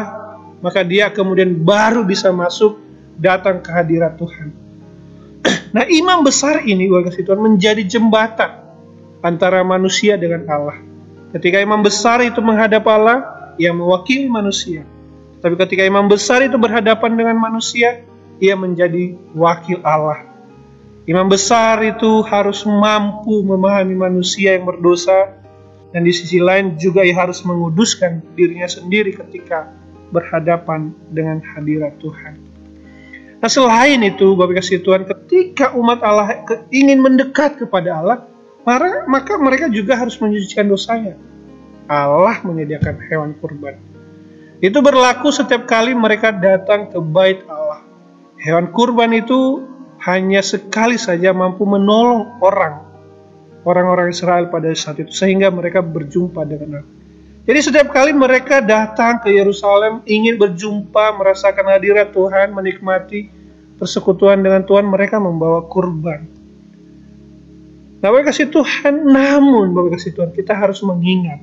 maka 0.59 0.83
dia 0.83 1.07
kemudian 1.11 1.55
baru 1.63 2.03
bisa 2.03 2.35
masuk 2.35 2.79
datang 3.15 3.63
ke 3.63 3.69
hadirat 3.71 4.19
Tuhan. 4.19 4.49
Nah 5.69 5.85
imam 5.85 6.25
besar 6.25 6.65
ini, 6.65 6.89
kasih 6.89 7.23
Tuhan, 7.23 7.39
menjadi 7.39 7.85
jembatan 7.85 8.59
antara 9.21 9.61
manusia 9.61 10.17
dengan 10.17 10.49
Allah. 10.49 10.81
Ketika 11.29 11.61
imam 11.61 11.85
besar 11.85 12.25
itu 12.25 12.41
menghadap 12.41 12.83
Allah, 12.89 13.53
ia 13.61 13.69
mewakili 13.69 14.25
manusia. 14.25 14.81
Tapi 15.39 15.55
ketika 15.55 15.85
imam 15.85 16.09
besar 16.09 16.41
itu 16.41 16.57
berhadapan 16.57 17.13
dengan 17.13 17.37
manusia, 17.37 18.01
ia 18.39 18.55
menjadi 18.55 19.15
wakil 19.35 19.83
Allah. 19.83 20.25
Imam 21.05 21.27
besar 21.27 21.81
itu 21.83 22.21
harus 22.25 22.63
mampu 22.63 23.41
memahami 23.41 23.95
manusia 23.97 24.55
yang 24.55 24.67
berdosa 24.67 25.35
dan 25.89 26.05
di 26.05 26.13
sisi 26.13 26.37
lain 26.37 26.77
juga 26.77 27.01
ia 27.01 27.17
harus 27.17 27.41
menguduskan 27.41 28.21
dirinya 28.37 28.69
sendiri 28.69 29.15
ketika 29.15 29.73
berhadapan 30.13 30.93
dengan 31.09 31.41
hadirat 31.41 31.97
Tuhan. 31.97 32.37
Nah 33.39 33.49
selain 33.49 34.03
itu 34.03 34.35
Bapak 34.35 34.59
kasih 34.59 34.83
Tuhan 34.83 35.07
ketika 35.07 35.71
umat 35.79 36.03
Allah 36.03 36.43
ingin 36.69 36.99
mendekat 36.99 37.57
kepada 37.57 37.95
Allah 37.95 38.17
maka 39.09 39.33
mereka 39.39 39.65
juga 39.71 39.97
harus 39.97 40.19
menyucikan 40.21 40.69
dosanya. 40.69 41.17
Allah 41.89 42.37
menyediakan 42.45 43.01
hewan 43.09 43.33
kurban. 43.41 43.81
Itu 44.61 44.83
berlaku 44.83 45.33
setiap 45.33 45.65
kali 45.65 45.97
mereka 45.97 46.29
datang 46.29 46.91
ke 46.91 46.99
bait 47.01 47.41
Allah. 47.49 47.58
Hewan 48.39 48.71
kurban 48.71 49.11
itu 49.11 49.67
hanya 50.03 50.39
sekali 50.39 50.95
saja 50.95 51.35
mampu 51.35 51.67
menolong 51.67 52.39
orang 52.39 52.87
orang-orang 53.67 54.15
Israel 54.15 54.47
pada 54.47 54.71
saat 54.71 55.03
itu 55.03 55.11
sehingga 55.11 55.51
mereka 55.51 55.83
berjumpa 55.83 56.47
dengan 56.47 56.83
aku. 56.83 56.91
Jadi 57.49 57.59
setiap 57.65 57.89
kali 57.89 58.13
mereka 58.13 58.61
datang 58.61 59.19
ke 59.25 59.33
Yerusalem 59.33 60.05
ingin 60.05 60.37
berjumpa, 60.37 61.17
merasakan 61.17 61.65
hadirat 61.73 62.13
Tuhan, 62.13 62.53
menikmati 62.53 63.25
persekutuan 63.81 64.43
dengan 64.45 64.61
Tuhan, 64.61 64.85
mereka 64.85 65.17
membawa 65.17 65.65
kurban. 65.65 66.29
Nah, 67.99 68.07
Bapak 68.13 68.31
kasih 68.31 68.53
Tuhan, 68.53 69.01
namun 69.01 69.73
Bapak 69.73 69.97
kasih 69.97 70.13
Tuhan, 70.13 70.29
kita 70.31 70.53
harus 70.53 70.77
mengingat 70.85 71.41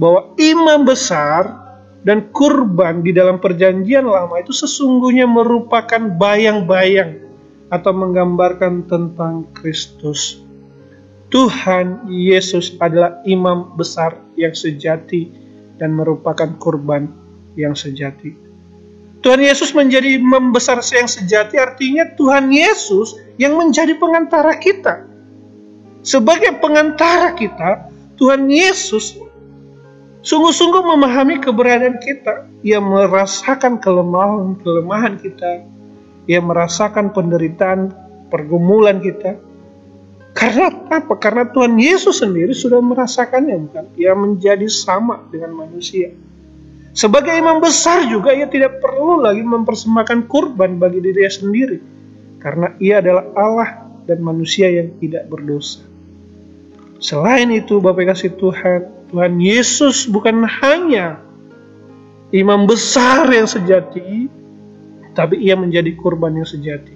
bahwa 0.00 0.32
imam 0.40 0.88
besar 0.88 1.65
dan 2.06 2.30
kurban 2.30 3.02
di 3.02 3.10
dalam 3.10 3.42
perjanjian 3.42 4.06
lama 4.06 4.38
itu 4.38 4.54
sesungguhnya 4.54 5.26
merupakan 5.26 5.98
bayang-bayang 6.14 7.18
atau 7.66 7.90
menggambarkan 7.90 8.86
tentang 8.86 9.50
Kristus. 9.50 10.38
Tuhan 11.34 12.06
Yesus 12.06 12.78
adalah 12.78 13.18
imam 13.26 13.74
besar 13.74 14.22
yang 14.38 14.54
sejati 14.54 15.34
dan 15.82 15.98
merupakan 15.98 16.46
kurban 16.62 17.10
yang 17.58 17.74
sejati. 17.74 18.38
Tuhan 19.26 19.42
Yesus 19.42 19.74
menjadi 19.74 20.22
imam 20.22 20.54
besar 20.54 20.78
yang 20.94 21.10
sejati 21.10 21.58
artinya 21.58 22.06
Tuhan 22.14 22.54
Yesus 22.54 23.18
yang 23.42 23.58
menjadi 23.58 23.98
pengantara 23.98 24.54
kita. 24.62 25.02
Sebagai 26.06 26.62
pengantara 26.62 27.34
kita, 27.34 27.90
Tuhan 28.14 28.46
Yesus 28.46 29.18
sungguh-sungguh 30.26 30.82
memahami 30.82 31.38
keberadaan 31.38 32.02
kita. 32.02 32.50
Ia 32.66 32.82
merasakan 32.82 33.78
kelemahan-kelemahan 33.78 35.22
kita. 35.22 35.62
Ia 36.26 36.42
merasakan 36.42 37.14
penderitaan 37.14 37.94
pergumulan 38.26 38.98
kita 38.98 39.38
karena 40.36 40.68
apa? 40.68 41.16
Karena 41.16 41.48
Tuhan 41.48 41.80
Yesus 41.80 42.20
sendiri 42.20 42.52
sudah 42.52 42.84
merasakannya, 42.84 43.56
bukan? 43.56 43.84
Ia 43.96 44.12
menjadi 44.12 44.68
sama 44.68 45.24
dengan 45.32 45.64
manusia. 45.64 46.12
Sebagai 46.92 47.32
imam 47.32 47.56
besar 47.56 48.04
juga 48.04 48.36
ia 48.36 48.44
tidak 48.44 48.84
perlu 48.84 49.24
lagi 49.24 49.40
mempersembahkan 49.40 50.28
kurban 50.28 50.76
bagi 50.76 51.00
dirinya 51.00 51.32
sendiri. 51.32 51.80
Karena 52.36 52.68
ia 52.76 53.00
adalah 53.00 53.24
Allah 53.32 53.70
dan 54.04 54.20
manusia 54.20 54.68
yang 54.68 54.92
tidak 55.00 55.24
berdosa. 55.32 55.80
Selain 57.00 57.48
itu 57.48 57.80
Bapak 57.80 58.12
kasih 58.12 58.36
Tuhan, 58.36 58.92
Tuhan 59.06 59.38
Yesus 59.38 60.10
bukan 60.10 60.42
hanya 60.42 61.22
imam 62.34 62.66
besar 62.66 63.30
yang 63.30 63.46
sejati, 63.46 64.26
tapi 65.14 65.38
ia 65.40 65.54
menjadi 65.54 65.94
kurban 65.94 66.34
yang 66.34 66.48
sejati. 66.48 66.94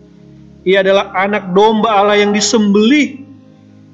Ia 0.67 0.85
adalah 0.85 1.15
anak 1.17 1.55
domba 1.55 2.03
Allah 2.03 2.21
yang 2.21 2.35
disembelih 2.35 3.23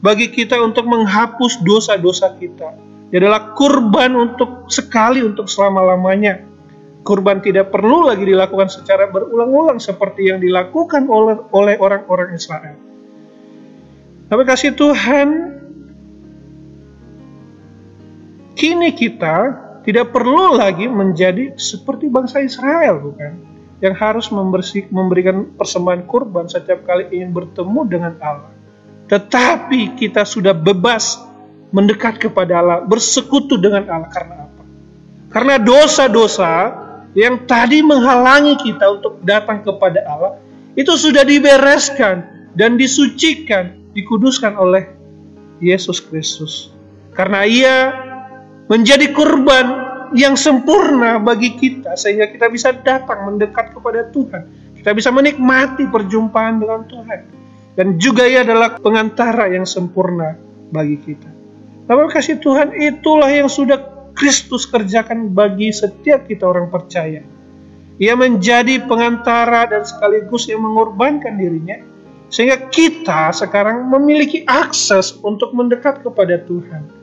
bagi 0.03 0.33
kita 0.33 0.59
untuk 0.59 0.89
menghapus 0.89 1.63
dosa-dosa 1.63 2.35
kita. 2.41 2.75
Dia 3.13 3.23
adalah 3.23 3.55
kurban 3.55 4.19
untuk 4.19 4.67
sekali 4.67 5.23
untuk 5.23 5.47
selama-lamanya. 5.47 6.43
Kurban 7.07 7.39
tidak 7.39 7.71
perlu 7.71 8.03
lagi 8.11 8.27
dilakukan 8.27 8.67
secara 8.67 9.07
berulang-ulang 9.07 9.79
seperti 9.79 10.27
yang 10.27 10.43
dilakukan 10.43 11.07
oleh 11.55 11.79
orang-orang 11.79 12.35
Israel. 12.35 12.75
Tapi 14.27 14.43
kasih 14.43 14.75
Tuhan, 14.75 15.56
kini 18.57 18.97
kita 18.97 19.67
tidak 19.87 20.11
perlu 20.11 20.59
lagi 20.59 20.91
menjadi 20.91 21.55
seperti 21.55 22.11
bangsa 22.11 22.43
Israel, 22.43 22.99
bukan? 22.99 23.33
Yang 23.79 23.95
harus 24.01 24.27
membersih, 24.33 24.89
memberikan 24.91 25.55
persembahan 25.55 26.09
kurban 26.09 26.49
setiap 26.49 26.83
kali 26.89 27.07
ingin 27.13 27.31
bertemu 27.31 27.81
dengan 27.87 28.13
Allah. 28.19 28.51
Tetapi 29.07 29.95
kita 29.95 30.27
sudah 30.27 30.57
bebas 30.57 31.23
mendekat 31.71 32.19
kepada 32.19 32.59
Allah, 32.59 32.79
bersekutu 32.83 33.61
dengan 33.61 33.87
Allah 33.87 34.11
karena 34.11 34.35
apa? 34.49 34.63
Karena 35.31 35.55
dosa-dosa 35.61 36.53
yang 37.15 37.47
tadi 37.47 37.85
menghalangi 37.85 38.59
kita 38.59 38.99
untuk 38.99 39.23
datang 39.23 39.63
kepada 39.63 40.03
Allah 40.09 40.41
itu 40.75 40.91
sudah 40.97 41.23
dibereskan 41.23 42.51
dan 42.57 42.75
disucikan, 42.81 43.77
dikuduskan 43.93 44.57
oleh 44.57 44.89
Yesus 45.63 46.01
Kristus. 46.01 46.73
Karena 47.17 47.49
ia 47.49 48.06
menjadi 48.67 49.15
kurban 49.15 49.67
yang 50.15 50.39
sempurna 50.39 51.19
bagi 51.19 51.59
kita 51.59 51.99
sehingga 51.99 52.31
kita 52.31 52.47
bisa 52.51 52.71
datang 52.75 53.27
mendekat 53.27 53.75
kepada 53.75 54.07
Tuhan. 54.15 54.43
Kita 54.79 54.95
bisa 54.95 55.11
menikmati 55.11 55.91
perjumpaan 55.91 56.63
dengan 56.63 56.87
Tuhan 56.87 57.21
dan 57.75 58.01
juga 58.01 58.25
ia 58.25 58.47
adalah 58.47 58.79
pengantara 58.79 59.51
yang 59.51 59.67
sempurna 59.67 60.39
bagi 60.71 60.97
kita. 61.03 61.29
Tapi 61.87 62.01
kasih 62.11 62.43
Tuhan 62.43 62.75
itulah 62.75 63.31
yang 63.31 63.47
sudah 63.47 63.79
Kristus 64.17 64.65
kerjakan 64.67 65.31
bagi 65.31 65.71
setiap 65.71 66.27
kita 66.27 66.49
orang 66.49 66.73
percaya. 66.73 67.23
Ia 67.97 68.15
menjadi 68.17 68.81
pengantara 68.85 69.69
dan 69.69 69.85
sekaligus 69.85 70.49
yang 70.49 70.65
mengorbankan 70.65 71.37
dirinya 71.37 71.81
sehingga 72.33 72.69
kita 72.73 73.31
sekarang 73.31 73.87
memiliki 73.87 74.43
akses 74.49 75.21
untuk 75.23 75.53
mendekat 75.53 76.03
kepada 76.03 76.43
Tuhan. 76.43 76.96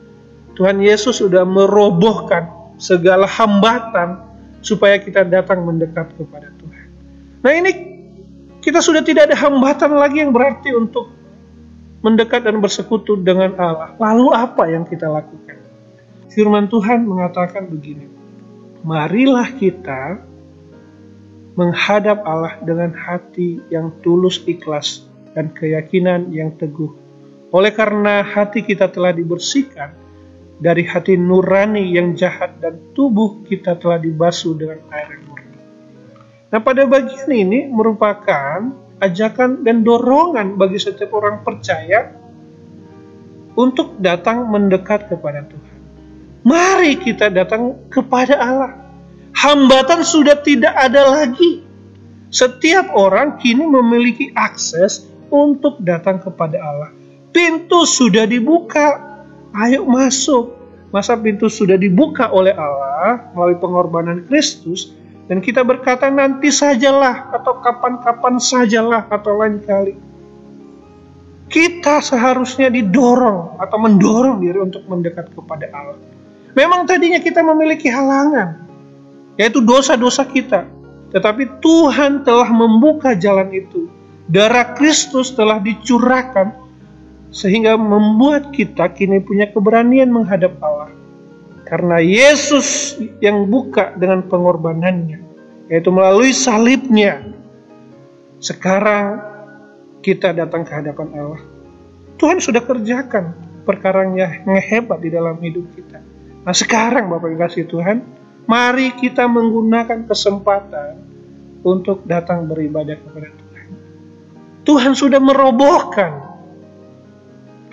Tuhan 0.54 0.78
Yesus 0.78 1.18
sudah 1.18 1.42
merobohkan 1.42 2.46
segala 2.78 3.26
hambatan 3.26 4.22
supaya 4.62 4.98
kita 4.98 5.26
datang 5.26 5.66
mendekat 5.66 6.14
kepada 6.14 6.50
Tuhan. 6.58 6.86
Nah 7.44 7.52
ini 7.52 7.70
kita 8.64 8.80
sudah 8.80 9.04
tidak 9.04 9.28
ada 9.28 9.36
hambatan 9.36 9.92
lagi 9.98 10.24
yang 10.24 10.32
berarti 10.32 10.72
untuk 10.72 11.12
mendekat 12.00 12.46
dan 12.46 12.62
bersekutu 12.62 13.20
dengan 13.20 13.52
Allah. 13.60 13.92
Lalu 14.00 14.26
apa 14.32 14.64
yang 14.70 14.88
kita 14.88 15.10
lakukan? 15.10 15.60
Firman 16.32 16.66
Tuhan 16.72 17.04
mengatakan 17.04 17.68
begini, 17.68 18.08
marilah 18.82 19.48
kita 19.54 20.20
menghadap 21.54 22.24
Allah 22.26 22.58
dengan 22.66 22.90
hati 22.90 23.62
yang 23.70 23.94
tulus 24.02 24.42
ikhlas 24.48 25.06
dan 25.32 25.54
keyakinan 25.54 26.34
yang 26.34 26.50
teguh. 26.58 26.90
Oleh 27.54 27.70
karena 27.70 28.26
hati 28.26 28.66
kita 28.66 28.90
telah 28.90 29.14
dibersihkan 29.14 30.03
dari 30.58 30.86
hati 30.86 31.18
nurani 31.18 31.94
yang 31.94 32.14
jahat 32.14 32.62
dan 32.62 32.94
tubuh 32.94 33.42
kita 33.46 33.74
telah 33.78 33.98
dibasuh 33.98 34.54
dengan 34.54 34.80
air 34.94 35.18
yang 35.18 35.34
Nah, 36.54 36.62
pada 36.62 36.86
bagian 36.86 37.34
ini 37.34 37.66
merupakan 37.66 38.70
ajakan 39.02 39.66
dan 39.66 39.82
dorongan 39.82 40.54
bagi 40.54 40.78
setiap 40.78 41.10
orang 41.10 41.42
percaya 41.42 42.14
untuk 43.58 43.98
datang 43.98 44.46
mendekat 44.46 45.10
kepada 45.10 45.42
Tuhan. 45.50 45.78
Mari 46.46 47.02
kita 47.02 47.26
datang 47.26 47.90
kepada 47.90 48.38
Allah. 48.38 48.72
Hambatan 49.34 50.06
sudah 50.06 50.38
tidak 50.46 50.78
ada 50.78 51.10
lagi. 51.10 51.66
Setiap 52.30 52.94
orang 52.94 53.34
kini 53.42 53.66
memiliki 53.66 54.30
akses 54.38 55.10
untuk 55.34 55.82
datang 55.82 56.22
kepada 56.22 56.62
Allah. 56.62 56.90
Pintu 57.34 57.82
sudah 57.82 58.30
dibuka. 58.30 59.13
Ayo 59.54 59.86
masuk. 59.86 60.50
Masa 60.90 61.18
pintu 61.18 61.50
sudah 61.50 61.74
dibuka 61.74 62.30
oleh 62.30 62.54
Allah 62.54 63.34
melalui 63.34 63.58
pengorbanan 63.58 64.26
Kristus, 64.26 64.94
Dan 65.24 65.40
kita 65.40 65.64
berkata 65.64 66.12
nanti 66.12 66.52
sajalah 66.52 67.32
atau 67.32 67.56
kapan-kapan 67.64 68.36
sajalah 68.36 69.08
atau 69.08 69.40
lain 69.40 69.56
kali. 69.64 69.96
Kita 71.48 72.04
seharusnya 72.04 72.68
didorong 72.68 73.56
atau 73.56 73.78
mendorong 73.80 74.44
diri 74.44 74.60
untuk 74.60 74.84
mendekat 74.84 75.32
kepada 75.32 75.64
Allah. 75.72 75.96
Memang 76.52 76.84
tadinya 76.84 77.24
kita 77.24 77.40
memiliki 77.40 77.88
halangan, 77.88 78.68
yaitu 79.40 79.64
dosa-dosa 79.64 80.28
kita. 80.28 80.68
Tetapi 81.16 81.62
Tuhan 81.64 82.26
telah 82.26 82.50
membuka 82.52 83.16
jalan 83.16 83.48
itu. 83.48 83.88
Darah 84.28 84.76
Kristus 84.76 85.32
telah 85.32 85.56
dicurahkan 85.56 86.63
sehingga 87.34 87.74
membuat 87.74 88.54
kita 88.54 88.94
kini 88.94 89.18
punya 89.18 89.50
keberanian 89.50 90.14
menghadap 90.14 90.54
Allah. 90.62 90.94
Karena 91.66 91.98
Yesus 91.98 92.94
yang 93.18 93.50
buka 93.50 93.98
dengan 93.98 94.22
pengorbanannya, 94.30 95.18
yaitu 95.66 95.90
melalui 95.90 96.30
salibnya. 96.30 97.26
Sekarang 98.38 99.18
kita 100.06 100.30
datang 100.30 100.62
ke 100.62 100.70
hadapan 100.70 101.08
Allah. 101.18 101.42
Tuhan 102.22 102.38
sudah 102.38 102.62
kerjakan 102.62 103.34
perkara 103.66 104.06
yang 104.06 104.30
hebat 104.62 105.02
di 105.02 105.10
dalam 105.10 105.34
hidup 105.42 105.66
kita. 105.74 105.98
Nah 106.44 106.54
sekarang 106.54 107.10
Bapak 107.10 107.34
kasih 107.34 107.66
Tuhan, 107.66 108.04
mari 108.46 108.92
kita 108.94 109.26
menggunakan 109.26 110.06
kesempatan 110.06 111.00
untuk 111.64 112.04
datang 112.04 112.46
beribadah 112.46 112.94
kepada 113.00 113.32
Tuhan. 113.32 113.68
Tuhan 114.68 114.92
sudah 114.92 115.18
merobohkan 115.18 116.33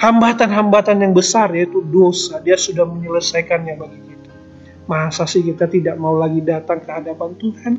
hambatan-hambatan 0.01 0.97
yang 1.05 1.13
besar 1.13 1.53
yaitu 1.53 1.85
dosa, 1.85 2.41
dia 2.41 2.57
sudah 2.57 2.89
menyelesaikannya 2.89 3.77
bagi 3.77 3.99
kita. 4.01 4.33
Masa 4.89 5.29
sih 5.29 5.45
kita 5.45 5.69
tidak 5.69 5.95
mau 6.01 6.17
lagi 6.17 6.41
datang 6.41 6.81
ke 6.81 6.89
hadapan 6.89 7.37
Tuhan? 7.37 7.73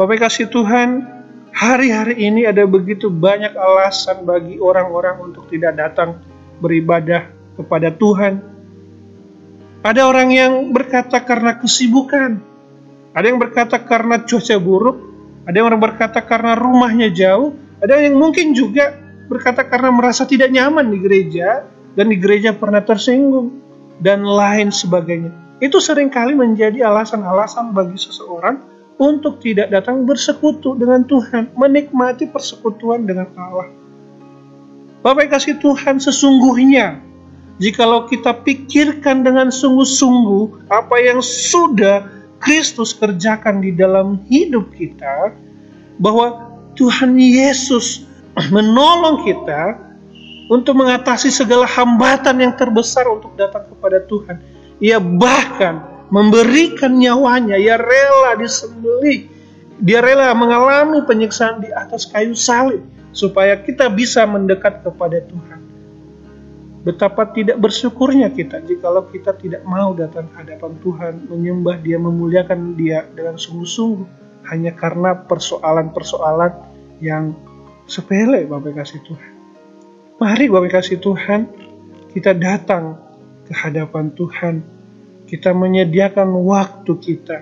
Bapak 0.00 0.26
kasih 0.26 0.48
Tuhan, 0.48 1.04
hari-hari 1.52 2.24
ini 2.24 2.48
ada 2.48 2.64
begitu 2.64 3.12
banyak 3.12 3.52
alasan 3.52 4.24
bagi 4.24 4.56
orang-orang 4.56 5.20
untuk 5.20 5.44
tidak 5.52 5.76
datang 5.76 6.24
beribadah 6.64 7.28
kepada 7.60 7.92
Tuhan. 7.92 8.40
Ada 9.84 10.08
orang 10.08 10.32
yang 10.32 10.52
berkata 10.72 11.20
karena 11.20 11.60
kesibukan, 11.60 12.40
ada 13.12 13.26
yang 13.28 13.36
berkata 13.36 13.76
karena 13.76 14.24
cuaca 14.24 14.56
buruk, 14.56 14.96
ada 15.44 15.52
yang 15.60 15.76
berkata 15.76 16.24
karena 16.24 16.56
rumahnya 16.56 17.12
jauh, 17.12 17.52
ada 17.84 18.00
yang 18.00 18.16
mungkin 18.16 18.56
juga 18.56 19.03
berkata 19.28 19.64
karena 19.64 19.90
merasa 19.90 20.28
tidak 20.28 20.52
nyaman 20.52 20.92
di 20.92 20.98
gereja 21.00 21.64
dan 21.94 22.10
di 22.10 22.16
gereja 22.18 22.52
pernah 22.52 22.82
tersinggung 22.82 23.60
dan 24.02 24.26
lain 24.26 24.68
sebagainya. 24.74 25.30
Itu 25.62 25.78
sering 25.78 26.10
kali 26.10 26.34
menjadi 26.34 26.84
alasan-alasan 26.84 27.72
bagi 27.72 27.96
seseorang 27.96 28.60
untuk 28.98 29.42
tidak 29.42 29.70
datang 29.70 30.06
bersekutu 30.06 30.74
dengan 30.78 31.02
Tuhan, 31.06 31.54
menikmati 31.54 32.30
persekutuan 32.30 33.06
dengan 33.06 33.30
Allah. 33.38 33.68
Bapak 35.02 35.36
kasih 35.36 35.60
Tuhan 35.60 36.00
sesungguhnya, 36.00 37.02
jikalau 37.60 38.06
kita 38.08 38.44
pikirkan 38.44 39.22
dengan 39.26 39.50
sungguh-sungguh 39.50 40.70
apa 40.72 40.96
yang 41.02 41.20
sudah 41.20 42.06
Kristus 42.40 42.94
kerjakan 42.96 43.60
di 43.60 43.74
dalam 43.74 44.20
hidup 44.30 44.72
kita, 44.74 45.34
bahwa 45.98 46.54
Tuhan 46.74 47.14
Yesus 47.18 48.06
menolong 48.50 49.22
kita 49.22 49.78
untuk 50.50 50.76
mengatasi 50.76 51.32
segala 51.32 51.64
hambatan 51.64 52.42
yang 52.42 52.52
terbesar 52.58 53.08
untuk 53.08 53.32
datang 53.38 53.64
kepada 53.70 54.02
Tuhan. 54.04 54.36
Ia 54.82 54.98
bahkan 54.98 56.06
memberikan 56.12 56.98
nyawanya, 56.98 57.56
ia 57.56 57.80
rela 57.80 58.36
disembelih, 58.36 59.30
dia 59.80 60.04
rela 60.04 60.34
mengalami 60.36 61.00
penyiksaan 61.06 61.64
di 61.64 61.70
atas 61.72 62.04
kayu 62.10 62.36
salib 62.36 62.82
supaya 63.14 63.56
kita 63.56 63.88
bisa 63.88 64.26
mendekat 64.26 64.82
kepada 64.82 65.22
Tuhan. 65.24 65.62
Betapa 66.84 67.32
tidak 67.32 67.64
bersyukurnya 67.64 68.28
kita 68.28 68.60
jikalau 68.60 69.08
kita 69.08 69.32
tidak 69.40 69.64
mau 69.64 69.96
datang 69.96 70.28
hadapan 70.36 70.76
Tuhan, 70.84 71.14
menyembah 71.32 71.80
Dia, 71.80 71.96
memuliakan 71.96 72.76
Dia 72.76 73.08
dengan 73.16 73.40
sungguh-sungguh 73.40 74.04
hanya 74.52 74.76
karena 74.76 75.16
persoalan-persoalan 75.24 76.52
yang 77.00 77.32
sepele 77.84 78.48
Bapak 78.48 78.80
kasih 78.80 79.00
Tuhan. 79.04 79.32
Mari 80.20 80.46
Bapak 80.48 80.80
kasih 80.80 80.98
Tuhan, 81.00 81.50
kita 82.16 82.32
datang 82.32 82.96
ke 83.44 83.52
hadapan 83.52 84.12
Tuhan. 84.14 84.54
Kita 85.24 85.56
menyediakan 85.56 86.30
waktu 86.44 86.92
kita 87.00 87.38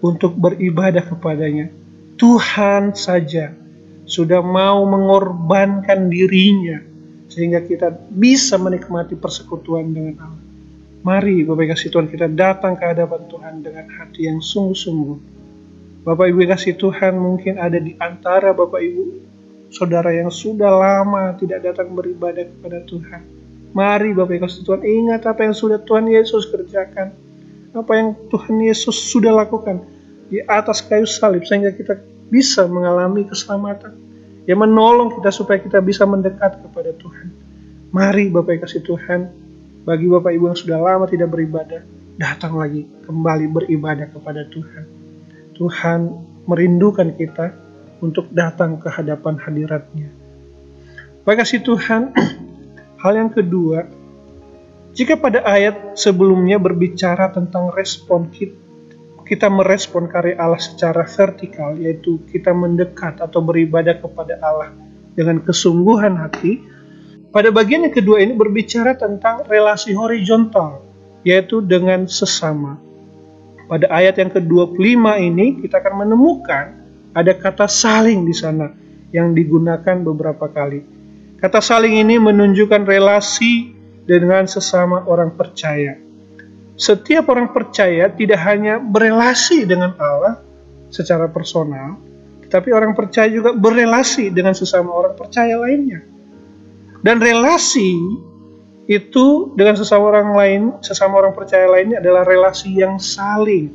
untuk 0.00 0.36
beribadah 0.36 1.04
kepadanya. 1.04 1.70
Tuhan 2.14 2.94
saja 2.96 3.52
sudah 4.04 4.40
mau 4.44 4.84
mengorbankan 4.84 6.12
dirinya 6.12 6.80
sehingga 7.28 7.64
kita 7.64 7.90
bisa 8.12 8.60
menikmati 8.60 9.16
persekutuan 9.16 9.90
dengan 9.90 10.14
Allah. 10.20 10.44
Mari 11.04 11.44
Bapak 11.44 11.76
kasih 11.76 11.92
Tuhan 11.92 12.08
kita 12.08 12.32
datang 12.32 12.80
ke 12.80 12.84
hadapan 12.84 13.28
Tuhan 13.28 13.54
dengan 13.60 13.84
hati 13.92 14.24
yang 14.24 14.40
sungguh-sungguh 14.40 15.18
Bapak 16.04 16.28
Ibu 16.28 16.44
kasih 16.44 16.76
Tuhan 16.76 17.16
mungkin 17.16 17.56
ada 17.56 17.80
di 17.80 17.96
antara 17.96 18.52
Bapak 18.52 18.76
Ibu 18.76 19.24
saudara 19.72 20.12
yang 20.12 20.28
sudah 20.28 20.68
lama 20.68 21.32
tidak 21.40 21.64
datang 21.64 21.96
beribadah 21.96 22.44
kepada 22.44 22.84
Tuhan. 22.84 23.24
Mari 23.72 24.12
Bapak 24.12 24.36
Ibu 24.36 24.44
kasih 24.44 24.68
Tuhan 24.68 24.84
ingat 24.84 25.24
apa 25.24 25.48
yang 25.48 25.56
sudah 25.56 25.80
Tuhan 25.80 26.04
Yesus 26.12 26.52
kerjakan. 26.52 27.08
Apa 27.72 27.92
yang 27.96 28.12
Tuhan 28.28 28.60
Yesus 28.60 29.00
sudah 29.00 29.32
lakukan 29.32 29.80
di 30.28 30.44
atas 30.44 30.84
kayu 30.84 31.08
salib 31.08 31.40
sehingga 31.48 31.72
kita 31.72 31.96
bisa 32.28 32.68
mengalami 32.68 33.24
keselamatan. 33.24 33.96
Yang 34.44 34.60
menolong 34.60 35.08
kita 35.16 35.32
supaya 35.32 35.56
kita 35.56 35.80
bisa 35.80 36.04
mendekat 36.04 36.60
kepada 36.60 36.92
Tuhan. 37.00 37.32
Mari 37.96 38.28
Bapak 38.28 38.60
Ibu 38.60 38.62
kasih 38.68 38.84
Tuhan 38.84 39.20
bagi 39.88 40.04
Bapak 40.04 40.36
Ibu 40.36 40.52
yang 40.52 40.58
sudah 40.60 40.78
lama 40.84 41.08
tidak 41.08 41.32
beribadah, 41.32 41.80
datang 42.20 42.60
lagi 42.60 42.84
kembali 43.08 43.48
beribadah 43.48 44.12
kepada 44.12 44.44
Tuhan. 44.52 44.93
Tuhan 45.54 46.00
merindukan 46.44 47.14
kita 47.14 47.54
untuk 48.02 48.28
datang 48.34 48.76
ke 48.82 48.90
hadapan 48.90 49.38
hadiratnya. 49.40 50.10
Baik 51.24 51.40
kasih 51.40 51.64
Tuhan, 51.64 52.12
hal 53.02 53.12
yang 53.16 53.32
kedua, 53.32 53.88
jika 54.94 55.18
pada 55.18 55.42
ayat 55.42 55.98
sebelumnya 55.98 56.60
berbicara 56.60 57.32
tentang 57.32 57.72
respon 57.72 58.28
kita, 58.30 58.54
kita 59.24 59.48
merespon 59.48 60.04
karya 60.06 60.36
Allah 60.36 60.60
secara 60.60 61.08
vertikal, 61.08 61.74
yaitu 61.80 62.20
kita 62.28 62.52
mendekat 62.52 63.18
atau 63.24 63.40
beribadah 63.40 63.96
kepada 63.96 64.36
Allah 64.44 64.70
dengan 65.16 65.40
kesungguhan 65.40 66.20
hati. 66.20 66.60
Pada 67.32 67.50
bagian 67.50 67.88
yang 67.88 67.94
kedua 67.96 68.22
ini 68.22 68.36
berbicara 68.36 68.94
tentang 68.94 69.42
relasi 69.48 69.96
horizontal, 69.96 70.84
yaitu 71.26 71.64
dengan 71.64 72.06
sesama. 72.06 72.78
Pada 73.64 73.88
ayat 73.88 74.20
yang 74.20 74.30
ke-25 74.32 75.04
ini 75.24 75.46
kita 75.64 75.80
akan 75.80 76.04
menemukan 76.04 76.64
ada 77.16 77.32
kata 77.32 77.64
saling 77.64 78.28
di 78.28 78.34
sana 78.36 78.68
yang 79.14 79.32
digunakan 79.32 80.02
beberapa 80.04 80.50
kali. 80.50 80.82
Kata 81.38 81.62
saling 81.62 82.02
ini 82.02 82.20
menunjukkan 82.20 82.84
relasi 82.84 83.72
dengan 84.04 84.44
sesama 84.44 85.06
orang 85.08 85.32
percaya. 85.32 85.96
Setiap 86.74 87.30
orang 87.30 87.54
percaya 87.54 88.10
tidak 88.10 88.40
hanya 88.42 88.82
berelasi 88.82 89.62
dengan 89.62 89.94
Allah 89.96 90.42
secara 90.90 91.30
personal, 91.30 91.96
tetapi 92.42 92.74
orang 92.74 92.92
percaya 92.98 93.30
juga 93.30 93.54
berelasi 93.54 94.34
dengan 94.34 94.52
sesama 94.52 94.90
orang 94.90 95.14
percaya 95.14 95.54
lainnya. 95.56 96.02
Dan 97.04 97.22
relasi 97.22 97.94
itu 98.84 99.56
dengan 99.56 99.76
sesama 99.80 100.12
orang 100.12 100.30
lain, 100.36 100.62
sesama 100.84 101.20
orang 101.20 101.32
percaya 101.32 101.64
lainnya 101.64 102.04
adalah 102.04 102.24
relasi 102.24 102.76
yang 102.76 103.00
saling, 103.00 103.72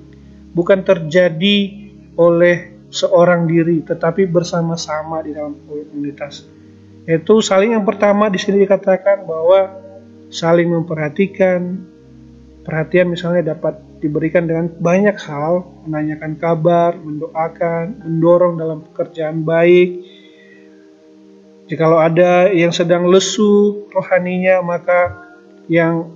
bukan 0.54 0.86
terjadi 0.86 1.90
oleh 2.14 2.78
seorang 2.90 3.46
diri, 3.46 3.82
tetapi 3.86 4.30
bersama-sama 4.30 5.22
di 5.22 5.34
dalam 5.34 5.58
komunitas. 5.66 6.46
Itu 7.10 7.42
saling 7.42 7.74
yang 7.74 7.86
pertama 7.86 8.30
di 8.30 8.38
sini 8.38 8.62
dikatakan 8.66 9.26
bahwa 9.26 9.74
saling 10.30 10.70
memperhatikan, 10.70 11.82
perhatian 12.62 13.10
misalnya 13.10 13.58
dapat 13.58 13.82
diberikan 13.98 14.46
dengan 14.46 14.70
banyak 14.78 15.18
hal, 15.26 15.66
menanyakan 15.86 16.38
kabar, 16.38 16.96
mendoakan, 16.98 18.06
mendorong 18.06 18.62
dalam 18.62 18.80
pekerjaan 18.90 19.42
baik, 19.42 20.06
Jikalau 21.70 22.02
ada 22.02 22.50
yang 22.50 22.74
sedang 22.74 23.06
lesu 23.06 23.86
rohaninya, 23.94 24.66
maka 24.66 25.30
yang 25.70 26.10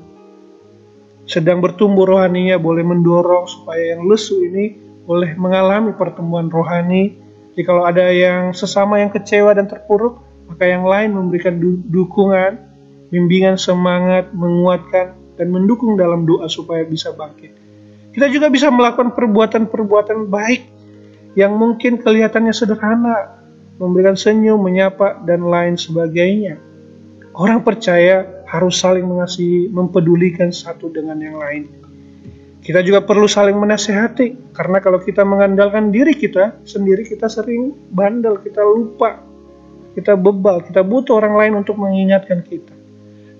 sedang 1.30 1.62
bertumbuh 1.62 2.10
rohaninya 2.10 2.58
boleh 2.58 2.82
mendorong 2.82 3.46
supaya 3.46 3.94
yang 3.94 4.10
lesu 4.10 4.42
ini 4.42 4.74
boleh 5.06 5.38
mengalami 5.38 5.94
pertemuan 5.94 6.50
rohani. 6.50 7.22
Jikalau 7.54 7.86
ada 7.86 8.10
yang 8.10 8.50
sesama 8.58 8.98
yang 8.98 9.14
kecewa 9.14 9.54
dan 9.54 9.70
terpuruk, 9.70 10.18
maka 10.50 10.66
yang 10.66 10.90
lain 10.90 11.14
memberikan 11.14 11.62
du 11.62 11.78
dukungan, 11.86 12.58
bimbingan 13.14 13.62
semangat, 13.62 14.34
menguatkan, 14.34 15.14
dan 15.38 15.54
mendukung 15.54 15.94
dalam 15.94 16.26
doa 16.26 16.50
supaya 16.50 16.82
bisa 16.82 17.14
bangkit. 17.14 17.54
Kita 18.10 18.26
juga 18.34 18.50
bisa 18.50 18.74
melakukan 18.74 19.14
perbuatan-perbuatan 19.14 20.34
baik 20.34 20.62
yang 21.38 21.54
mungkin 21.58 22.02
kelihatannya 22.02 22.54
sederhana, 22.54 23.43
memberikan 23.78 24.14
senyum, 24.18 24.62
menyapa, 24.62 25.22
dan 25.26 25.46
lain 25.46 25.78
sebagainya. 25.78 26.58
Orang 27.34 27.66
percaya 27.66 28.46
harus 28.46 28.78
saling 28.78 29.06
mengasihi, 29.06 29.70
mempedulikan 29.74 30.54
satu 30.54 30.94
dengan 30.94 31.18
yang 31.18 31.38
lain. 31.42 31.66
Kita 32.64 32.80
juga 32.80 33.04
perlu 33.04 33.28
saling 33.28 33.58
menasehati, 33.58 34.56
karena 34.56 34.80
kalau 34.80 35.02
kita 35.02 35.26
mengandalkan 35.28 35.92
diri 35.92 36.16
kita 36.16 36.64
sendiri, 36.64 37.04
kita 37.04 37.28
sering 37.28 37.76
bandel, 37.92 38.40
kita 38.40 38.64
lupa, 38.64 39.20
kita 39.94 40.16
bebal, 40.16 40.64
kita 40.64 40.82
butuh 40.82 41.20
orang 41.20 41.36
lain 41.36 41.54
untuk 41.66 41.76
mengingatkan 41.76 42.40
kita. 42.46 42.72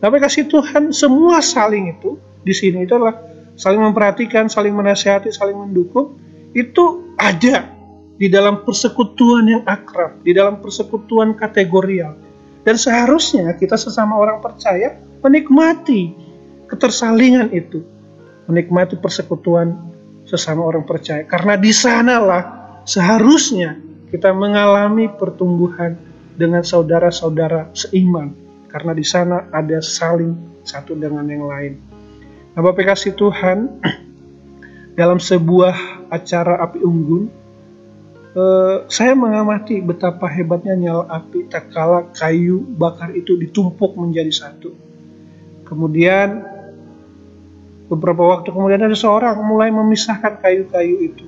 Tapi 0.04 0.16
kasih 0.20 0.52
Tuhan 0.52 0.92
semua 0.92 1.40
saling 1.40 1.96
itu 1.96 2.20
di 2.44 2.52
sini 2.52 2.84
itu 2.84 2.94
adalah 3.00 3.24
saling 3.56 3.80
memperhatikan, 3.80 4.52
saling 4.52 4.76
menasehati, 4.76 5.32
saling 5.32 5.56
mendukung, 5.56 6.20
itu 6.52 7.16
ada 7.16 7.73
di 8.18 8.28
dalam 8.30 8.62
persekutuan 8.62 9.50
yang 9.50 9.64
akrab, 9.66 10.22
di 10.22 10.32
dalam 10.34 10.62
persekutuan 10.62 11.34
kategorial. 11.34 12.14
Dan 12.64 12.80
seharusnya 12.80 13.58
kita 13.60 13.76
sesama 13.76 14.16
orang 14.16 14.40
percaya 14.40 14.96
menikmati 15.20 16.16
ketersalingan 16.70 17.52
itu, 17.52 17.84
menikmati 18.48 18.96
persekutuan 18.96 19.76
sesama 20.24 20.64
orang 20.64 20.88
percaya. 20.88 21.28
Karena 21.28 21.60
di 21.60 21.72
sanalah 21.76 22.44
seharusnya 22.88 23.76
kita 24.14 24.32
mengalami 24.32 25.10
pertumbuhan 25.10 25.98
dengan 26.38 26.64
saudara-saudara 26.64 27.74
seiman. 27.76 28.32
Karena 28.70 28.94
di 28.96 29.06
sana 29.06 29.50
ada 29.54 29.78
saling 29.84 30.34
satu 30.66 30.98
dengan 30.98 31.28
yang 31.30 31.46
lain. 31.46 31.78
Nah, 32.54 32.62
Bapak 32.62 32.90
kasih 32.94 33.14
Tuhan, 33.14 33.70
dalam 35.00 35.22
sebuah 35.22 36.08
acara 36.10 36.62
api 36.62 36.82
unggun, 36.82 37.43
eh, 38.34 38.76
saya 38.90 39.14
mengamati 39.14 39.80
betapa 39.80 40.30
hebatnya 40.30 40.76
nyala 40.78 41.06
api 41.10 41.48
tak 41.50 41.70
kala 41.74 42.10
kayu 42.14 42.62
bakar 42.78 43.14
itu 43.14 43.38
ditumpuk 43.38 43.94
menjadi 43.98 44.30
satu. 44.34 44.74
Kemudian 45.64 46.44
beberapa 47.88 48.26
waktu 48.38 48.50
kemudian 48.50 48.84
ada 48.84 48.98
seorang 48.98 49.38
mulai 49.42 49.70
memisahkan 49.70 50.42
kayu-kayu 50.42 51.14
itu. 51.14 51.26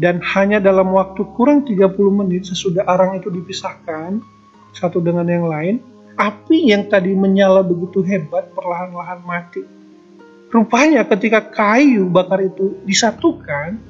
Dan 0.00 0.24
hanya 0.24 0.56
dalam 0.56 0.88
waktu 0.96 1.20
kurang 1.36 1.68
30 1.68 1.92
menit 2.10 2.48
sesudah 2.48 2.88
arang 2.88 3.20
itu 3.20 3.28
dipisahkan 3.28 4.24
satu 4.72 5.04
dengan 5.04 5.28
yang 5.28 5.46
lain, 5.46 5.84
api 6.16 6.72
yang 6.72 6.88
tadi 6.88 7.12
menyala 7.12 7.60
begitu 7.60 8.00
hebat 8.00 8.50
perlahan-lahan 8.56 9.20
mati 9.22 9.62
Rupanya 10.52 11.00
ketika 11.08 11.40
kayu 11.48 12.12
bakar 12.12 12.44
itu 12.44 12.76
disatukan, 12.84 13.80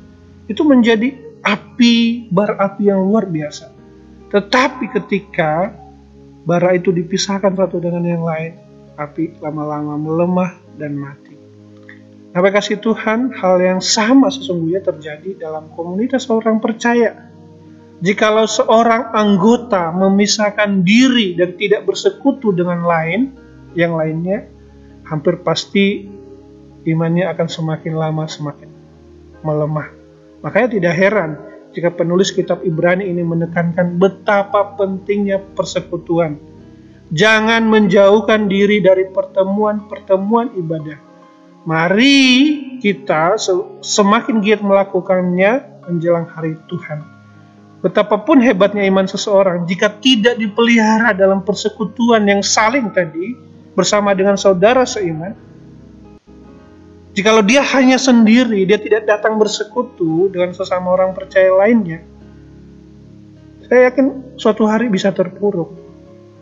itu 0.46 0.62
menjadi 0.62 1.11
api, 1.42 2.26
bara 2.31 2.59
api 2.59 2.88
yang 2.88 3.02
luar 3.02 3.26
biasa. 3.26 3.74
Tetapi 4.33 4.85
ketika 4.96 5.74
bara 6.42 6.74
itu 6.74 6.94
dipisahkan 6.94 7.52
satu 7.52 7.83
dengan 7.83 8.07
yang 8.07 8.24
lain, 8.24 8.57
api 8.96 9.37
lama-lama 9.42 9.98
melemah 9.98 10.52
dan 10.78 10.96
mati. 10.96 11.37
Nah, 12.33 12.40
kasih 12.40 12.81
Tuhan, 12.81 13.37
hal 13.37 13.61
yang 13.61 13.81
sama 13.85 14.33
sesungguhnya 14.33 14.81
terjadi 14.81 15.37
dalam 15.37 15.68
komunitas 15.76 16.24
orang 16.33 16.64
percaya. 16.64 17.28
Jikalau 18.02 18.48
seorang 18.48 19.12
anggota 19.12 19.92
memisahkan 19.92 20.81
diri 20.81 21.37
dan 21.37 21.55
tidak 21.61 21.85
bersekutu 21.85 22.50
dengan 22.57 22.88
lain, 22.88 23.37
yang 23.76 23.94
lainnya 23.94 24.48
hampir 25.05 25.44
pasti 25.44 26.09
imannya 26.88 27.28
akan 27.31 27.48
semakin 27.52 27.94
lama 27.94 28.24
semakin 28.24 28.70
melemah. 29.44 30.01
Makanya 30.42 30.68
tidak 30.78 30.94
heran 30.98 31.31
jika 31.72 31.88
penulis 31.94 32.35
kitab 32.35 32.61
Ibrani 32.66 33.09
ini 33.09 33.24
menekankan 33.24 33.96
betapa 33.96 34.76
pentingnya 34.76 35.40
persekutuan. 35.57 36.37
Jangan 37.12 37.68
menjauhkan 37.68 38.48
diri 38.48 38.81
dari 38.81 39.09
pertemuan-pertemuan 39.09 40.57
ibadah. 40.57 40.98
Mari 41.62 42.18
kita 42.83 43.38
semakin 43.85 44.42
giat 44.42 44.61
melakukannya 44.64 45.85
menjelang 45.87 46.26
hari 46.26 46.59
Tuhan. 46.66 47.05
Betapapun 47.83 48.38
hebatnya 48.42 48.87
iman 48.87 49.07
seseorang, 49.11 49.66
jika 49.66 49.90
tidak 49.98 50.38
dipelihara 50.38 51.14
dalam 51.14 51.42
persekutuan 51.42 52.22
yang 52.26 52.42
saling 52.42 52.94
tadi 52.94 53.35
bersama 53.74 54.14
dengan 54.14 54.38
saudara 54.38 54.87
seiman, 54.87 55.35
Jikalau 57.12 57.44
dia 57.44 57.61
hanya 57.61 58.01
sendiri, 58.01 58.64
dia 58.64 58.81
tidak 58.81 59.05
datang 59.05 59.37
bersekutu 59.37 60.33
dengan 60.33 60.57
sesama 60.57 60.96
orang 60.96 61.12
percaya 61.12 61.53
lainnya, 61.53 62.01
saya 63.72 63.88
yakin 63.88 64.37
suatu 64.37 64.68
hari 64.68 64.92
bisa 64.92 65.09
terpuruk. 65.16 65.72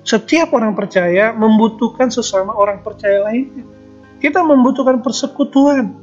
Setiap 0.03 0.51
orang 0.51 0.75
percaya 0.75 1.31
membutuhkan 1.31 2.11
sesama 2.11 2.51
orang 2.59 2.83
percaya 2.83 3.23
lainnya. 3.23 3.63
Kita 4.19 4.43
membutuhkan 4.43 4.99
persekutuan. 4.99 5.95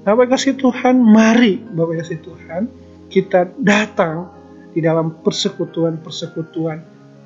Bapak 0.00 0.32
kasih 0.32 0.56
Tuhan, 0.56 0.96
mari 0.96 1.60
Bapak 1.76 2.00
kasih 2.00 2.24
Tuhan, 2.24 2.72
kita 3.12 3.52
datang 3.60 4.32
di 4.72 4.80
dalam 4.80 5.12
persekutuan-persekutuan 5.20 6.78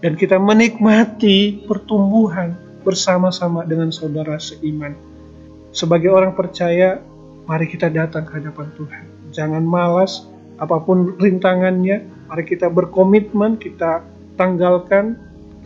dan 0.02 0.12
kita 0.18 0.34
menikmati 0.34 1.62
pertumbuhan 1.70 2.58
bersama-sama 2.82 3.62
dengan 3.62 3.94
saudara 3.94 4.42
seiman. 4.42 4.98
Sebagai 5.72 6.10
orang 6.12 6.32
percaya, 6.32 7.00
mari 7.44 7.68
kita 7.68 7.88
datang 7.92 8.24
ke 8.24 8.40
hadapan 8.40 8.68
Tuhan. 8.76 9.04
Jangan 9.32 9.64
malas, 9.64 10.28
apa 10.58 10.80
pun 10.82 11.16
rintangannya, 11.20 12.28
mari 12.28 12.44
kita 12.44 12.68
berkomitmen, 12.72 13.60
kita 13.60 14.02
tanggalkan 14.34 15.16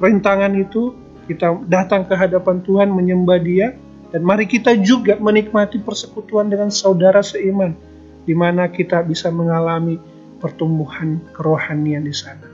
rintangan 0.03 0.53
itu, 0.59 0.95
kita 1.31 1.63
datang 1.71 2.05
ke 2.05 2.15
hadapan 2.19 2.61
Tuhan 2.67 2.89
menyembah 2.91 3.41
Dia, 3.41 3.75
dan 4.13 4.27
mari 4.27 4.45
kita 4.45 4.77
juga 4.83 5.17
menikmati 5.17 5.81
persekutuan 5.81 6.53
dengan 6.53 6.69
saudara 6.69 7.25
seiman, 7.25 7.73
di 8.29 8.35
mana 8.37 8.69
kita 8.69 9.01
bisa 9.07 9.33
mengalami 9.33 9.97
pertumbuhan 10.43 11.23
kerohanian 11.33 12.05
di 12.05 12.13
sana. 12.13 12.51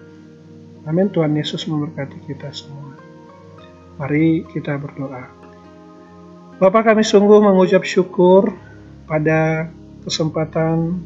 Amin. 0.88 1.12
Tuhan 1.12 1.36
Yesus 1.36 1.68
memberkati 1.68 2.24
kita 2.24 2.48
semua. 2.52 2.96
Mari 4.00 4.46
kita 4.52 4.76
berdoa. 4.80 5.37
Bapak 6.58 6.90
kami 6.90 7.06
sungguh 7.06 7.38
mengucap 7.38 7.86
syukur 7.86 8.50
pada 9.06 9.70
kesempatan 10.02 10.98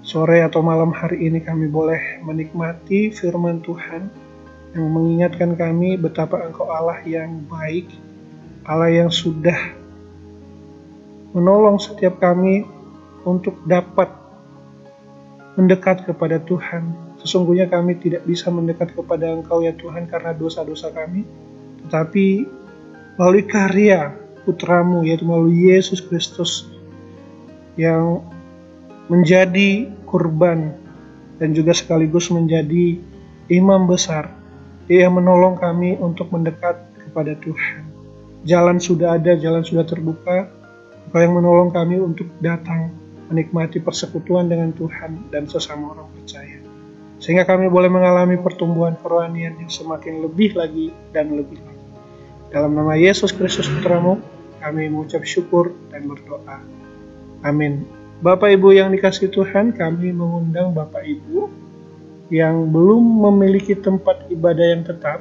sore 0.00 0.40
atau 0.40 0.64
malam 0.64 0.88
hari 0.88 1.28
ini 1.28 1.44
kami 1.44 1.68
boleh 1.68 2.24
menikmati 2.24 3.12
firman 3.12 3.60
Tuhan 3.60 4.08
yang 4.72 4.88
mengingatkan 4.88 5.52
kami 5.52 6.00
betapa 6.00 6.48
Engkau 6.48 6.64
Allah 6.64 6.96
yang 7.04 7.44
baik, 7.44 7.92
Allah 8.64 8.88
yang 8.88 9.12
sudah 9.12 9.76
menolong 11.36 11.76
setiap 11.76 12.16
kami 12.16 12.64
untuk 13.28 13.60
dapat 13.68 14.08
mendekat 15.60 16.08
kepada 16.08 16.40
Tuhan. 16.40 16.88
Sesungguhnya 17.20 17.68
kami 17.68 18.00
tidak 18.00 18.24
bisa 18.24 18.48
mendekat 18.48 18.96
kepada 18.96 19.28
Engkau 19.28 19.60
ya 19.60 19.76
Tuhan 19.76 20.08
karena 20.08 20.32
dosa-dosa 20.32 20.88
kami, 20.96 21.28
tetapi 21.84 22.48
melalui 23.16 23.44
karya 23.48 24.12
putramu 24.44 25.02
yaitu 25.02 25.24
melalui 25.24 25.72
Yesus 25.72 26.04
Kristus 26.04 26.68
yang 27.74 28.22
menjadi 29.08 29.90
kurban 30.08 30.76
dan 31.36 31.52
juga 31.52 31.76
sekaligus 31.76 32.32
menjadi 32.32 32.96
imam 33.52 33.88
besar. 33.88 34.32
Yang 34.86 35.18
menolong 35.18 35.58
kami 35.58 35.98
untuk 35.98 36.30
mendekat 36.30 36.78
kepada 37.02 37.34
Tuhan. 37.42 37.82
Jalan 38.46 38.78
sudah 38.78 39.18
ada, 39.18 39.34
jalan 39.34 39.66
sudah 39.66 39.82
terbuka. 39.82 40.46
Engkau 41.10 41.18
yang 41.18 41.34
menolong 41.34 41.74
kami 41.74 41.98
untuk 41.98 42.30
datang 42.38 42.94
menikmati 43.26 43.82
persekutuan 43.82 44.46
dengan 44.46 44.70
Tuhan 44.78 45.26
dan 45.34 45.50
sesama 45.50 45.98
orang 45.98 46.06
percaya. 46.14 46.62
Sehingga 47.18 47.42
kami 47.42 47.66
boleh 47.66 47.90
mengalami 47.90 48.38
pertumbuhan 48.38 48.94
kerohanian 49.02 49.58
yang 49.58 49.70
semakin 49.70 50.22
lebih 50.22 50.54
lagi 50.54 50.94
dan 51.10 51.34
lebih 51.34 51.58
lagi 51.58 51.75
dalam 52.56 52.72
nama 52.72 52.96
Yesus 52.96 53.36
Kristus 53.36 53.68
Putramu, 53.68 54.16
kami 54.64 54.88
mengucap 54.88 55.20
syukur 55.28 55.76
dan 55.92 56.08
berdoa. 56.08 56.64
Amin. 57.44 57.84
Bapak 58.24 58.56
Ibu 58.56 58.72
yang 58.72 58.96
dikasih 58.96 59.28
Tuhan, 59.28 59.76
kami 59.76 60.08
mengundang 60.16 60.72
Bapak 60.72 61.04
Ibu 61.04 61.52
yang 62.32 62.72
belum 62.72 63.28
memiliki 63.28 63.76
tempat 63.76 64.32
ibadah 64.32 64.72
yang 64.72 64.88
tetap 64.88 65.20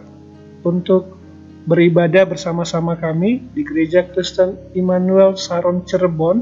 untuk 0.63 1.19
beribadah 1.67 2.24
bersama-sama 2.24 2.95
kami 2.95 3.43
di 3.52 3.67
Gereja 3.67 4.08
Kristen 4.08 4.56
Immanuel 4.71 5.36
Saron 5.36 5.84
Cirebon, 5.84 6.39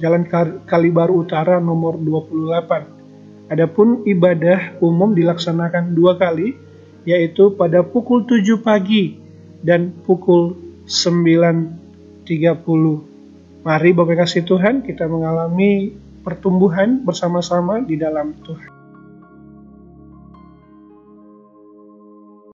Jalan 0.00 0.24
Kalibaru 0.64 1.28
Utara 1.28 1.60
nomor 1.60 2.00
28. 2.00 3.52
Adapun 3.52 4.00
ibadah 4.08 4.80
umum 4.80 5.12
dilaksanakan 5.12 5.92
dua 5.92 6.16
kali, 6.16 6.56
yaitu 7.04 7.52
pada 7.52 7.84
pukul 7.84 8.24
7 8.24 8.64
pagi 8.64 9.21
dan 9.62 9.94
pukul 10.04 10.58
9.30 10.90 12.26
Mari 13.62 13.90
Bapak 13.94 14.26
kasih 14.26 14.42
Tuhan 14.42 14.82
kita 14.82 15.06
mengalami 15.06 15.94
pertumbuhan 16.26 17.02
bersama-sama 17.06 17.78
di 17.82 17.94
dalam 17.94 18.34
Tuhan. 18.42 18.71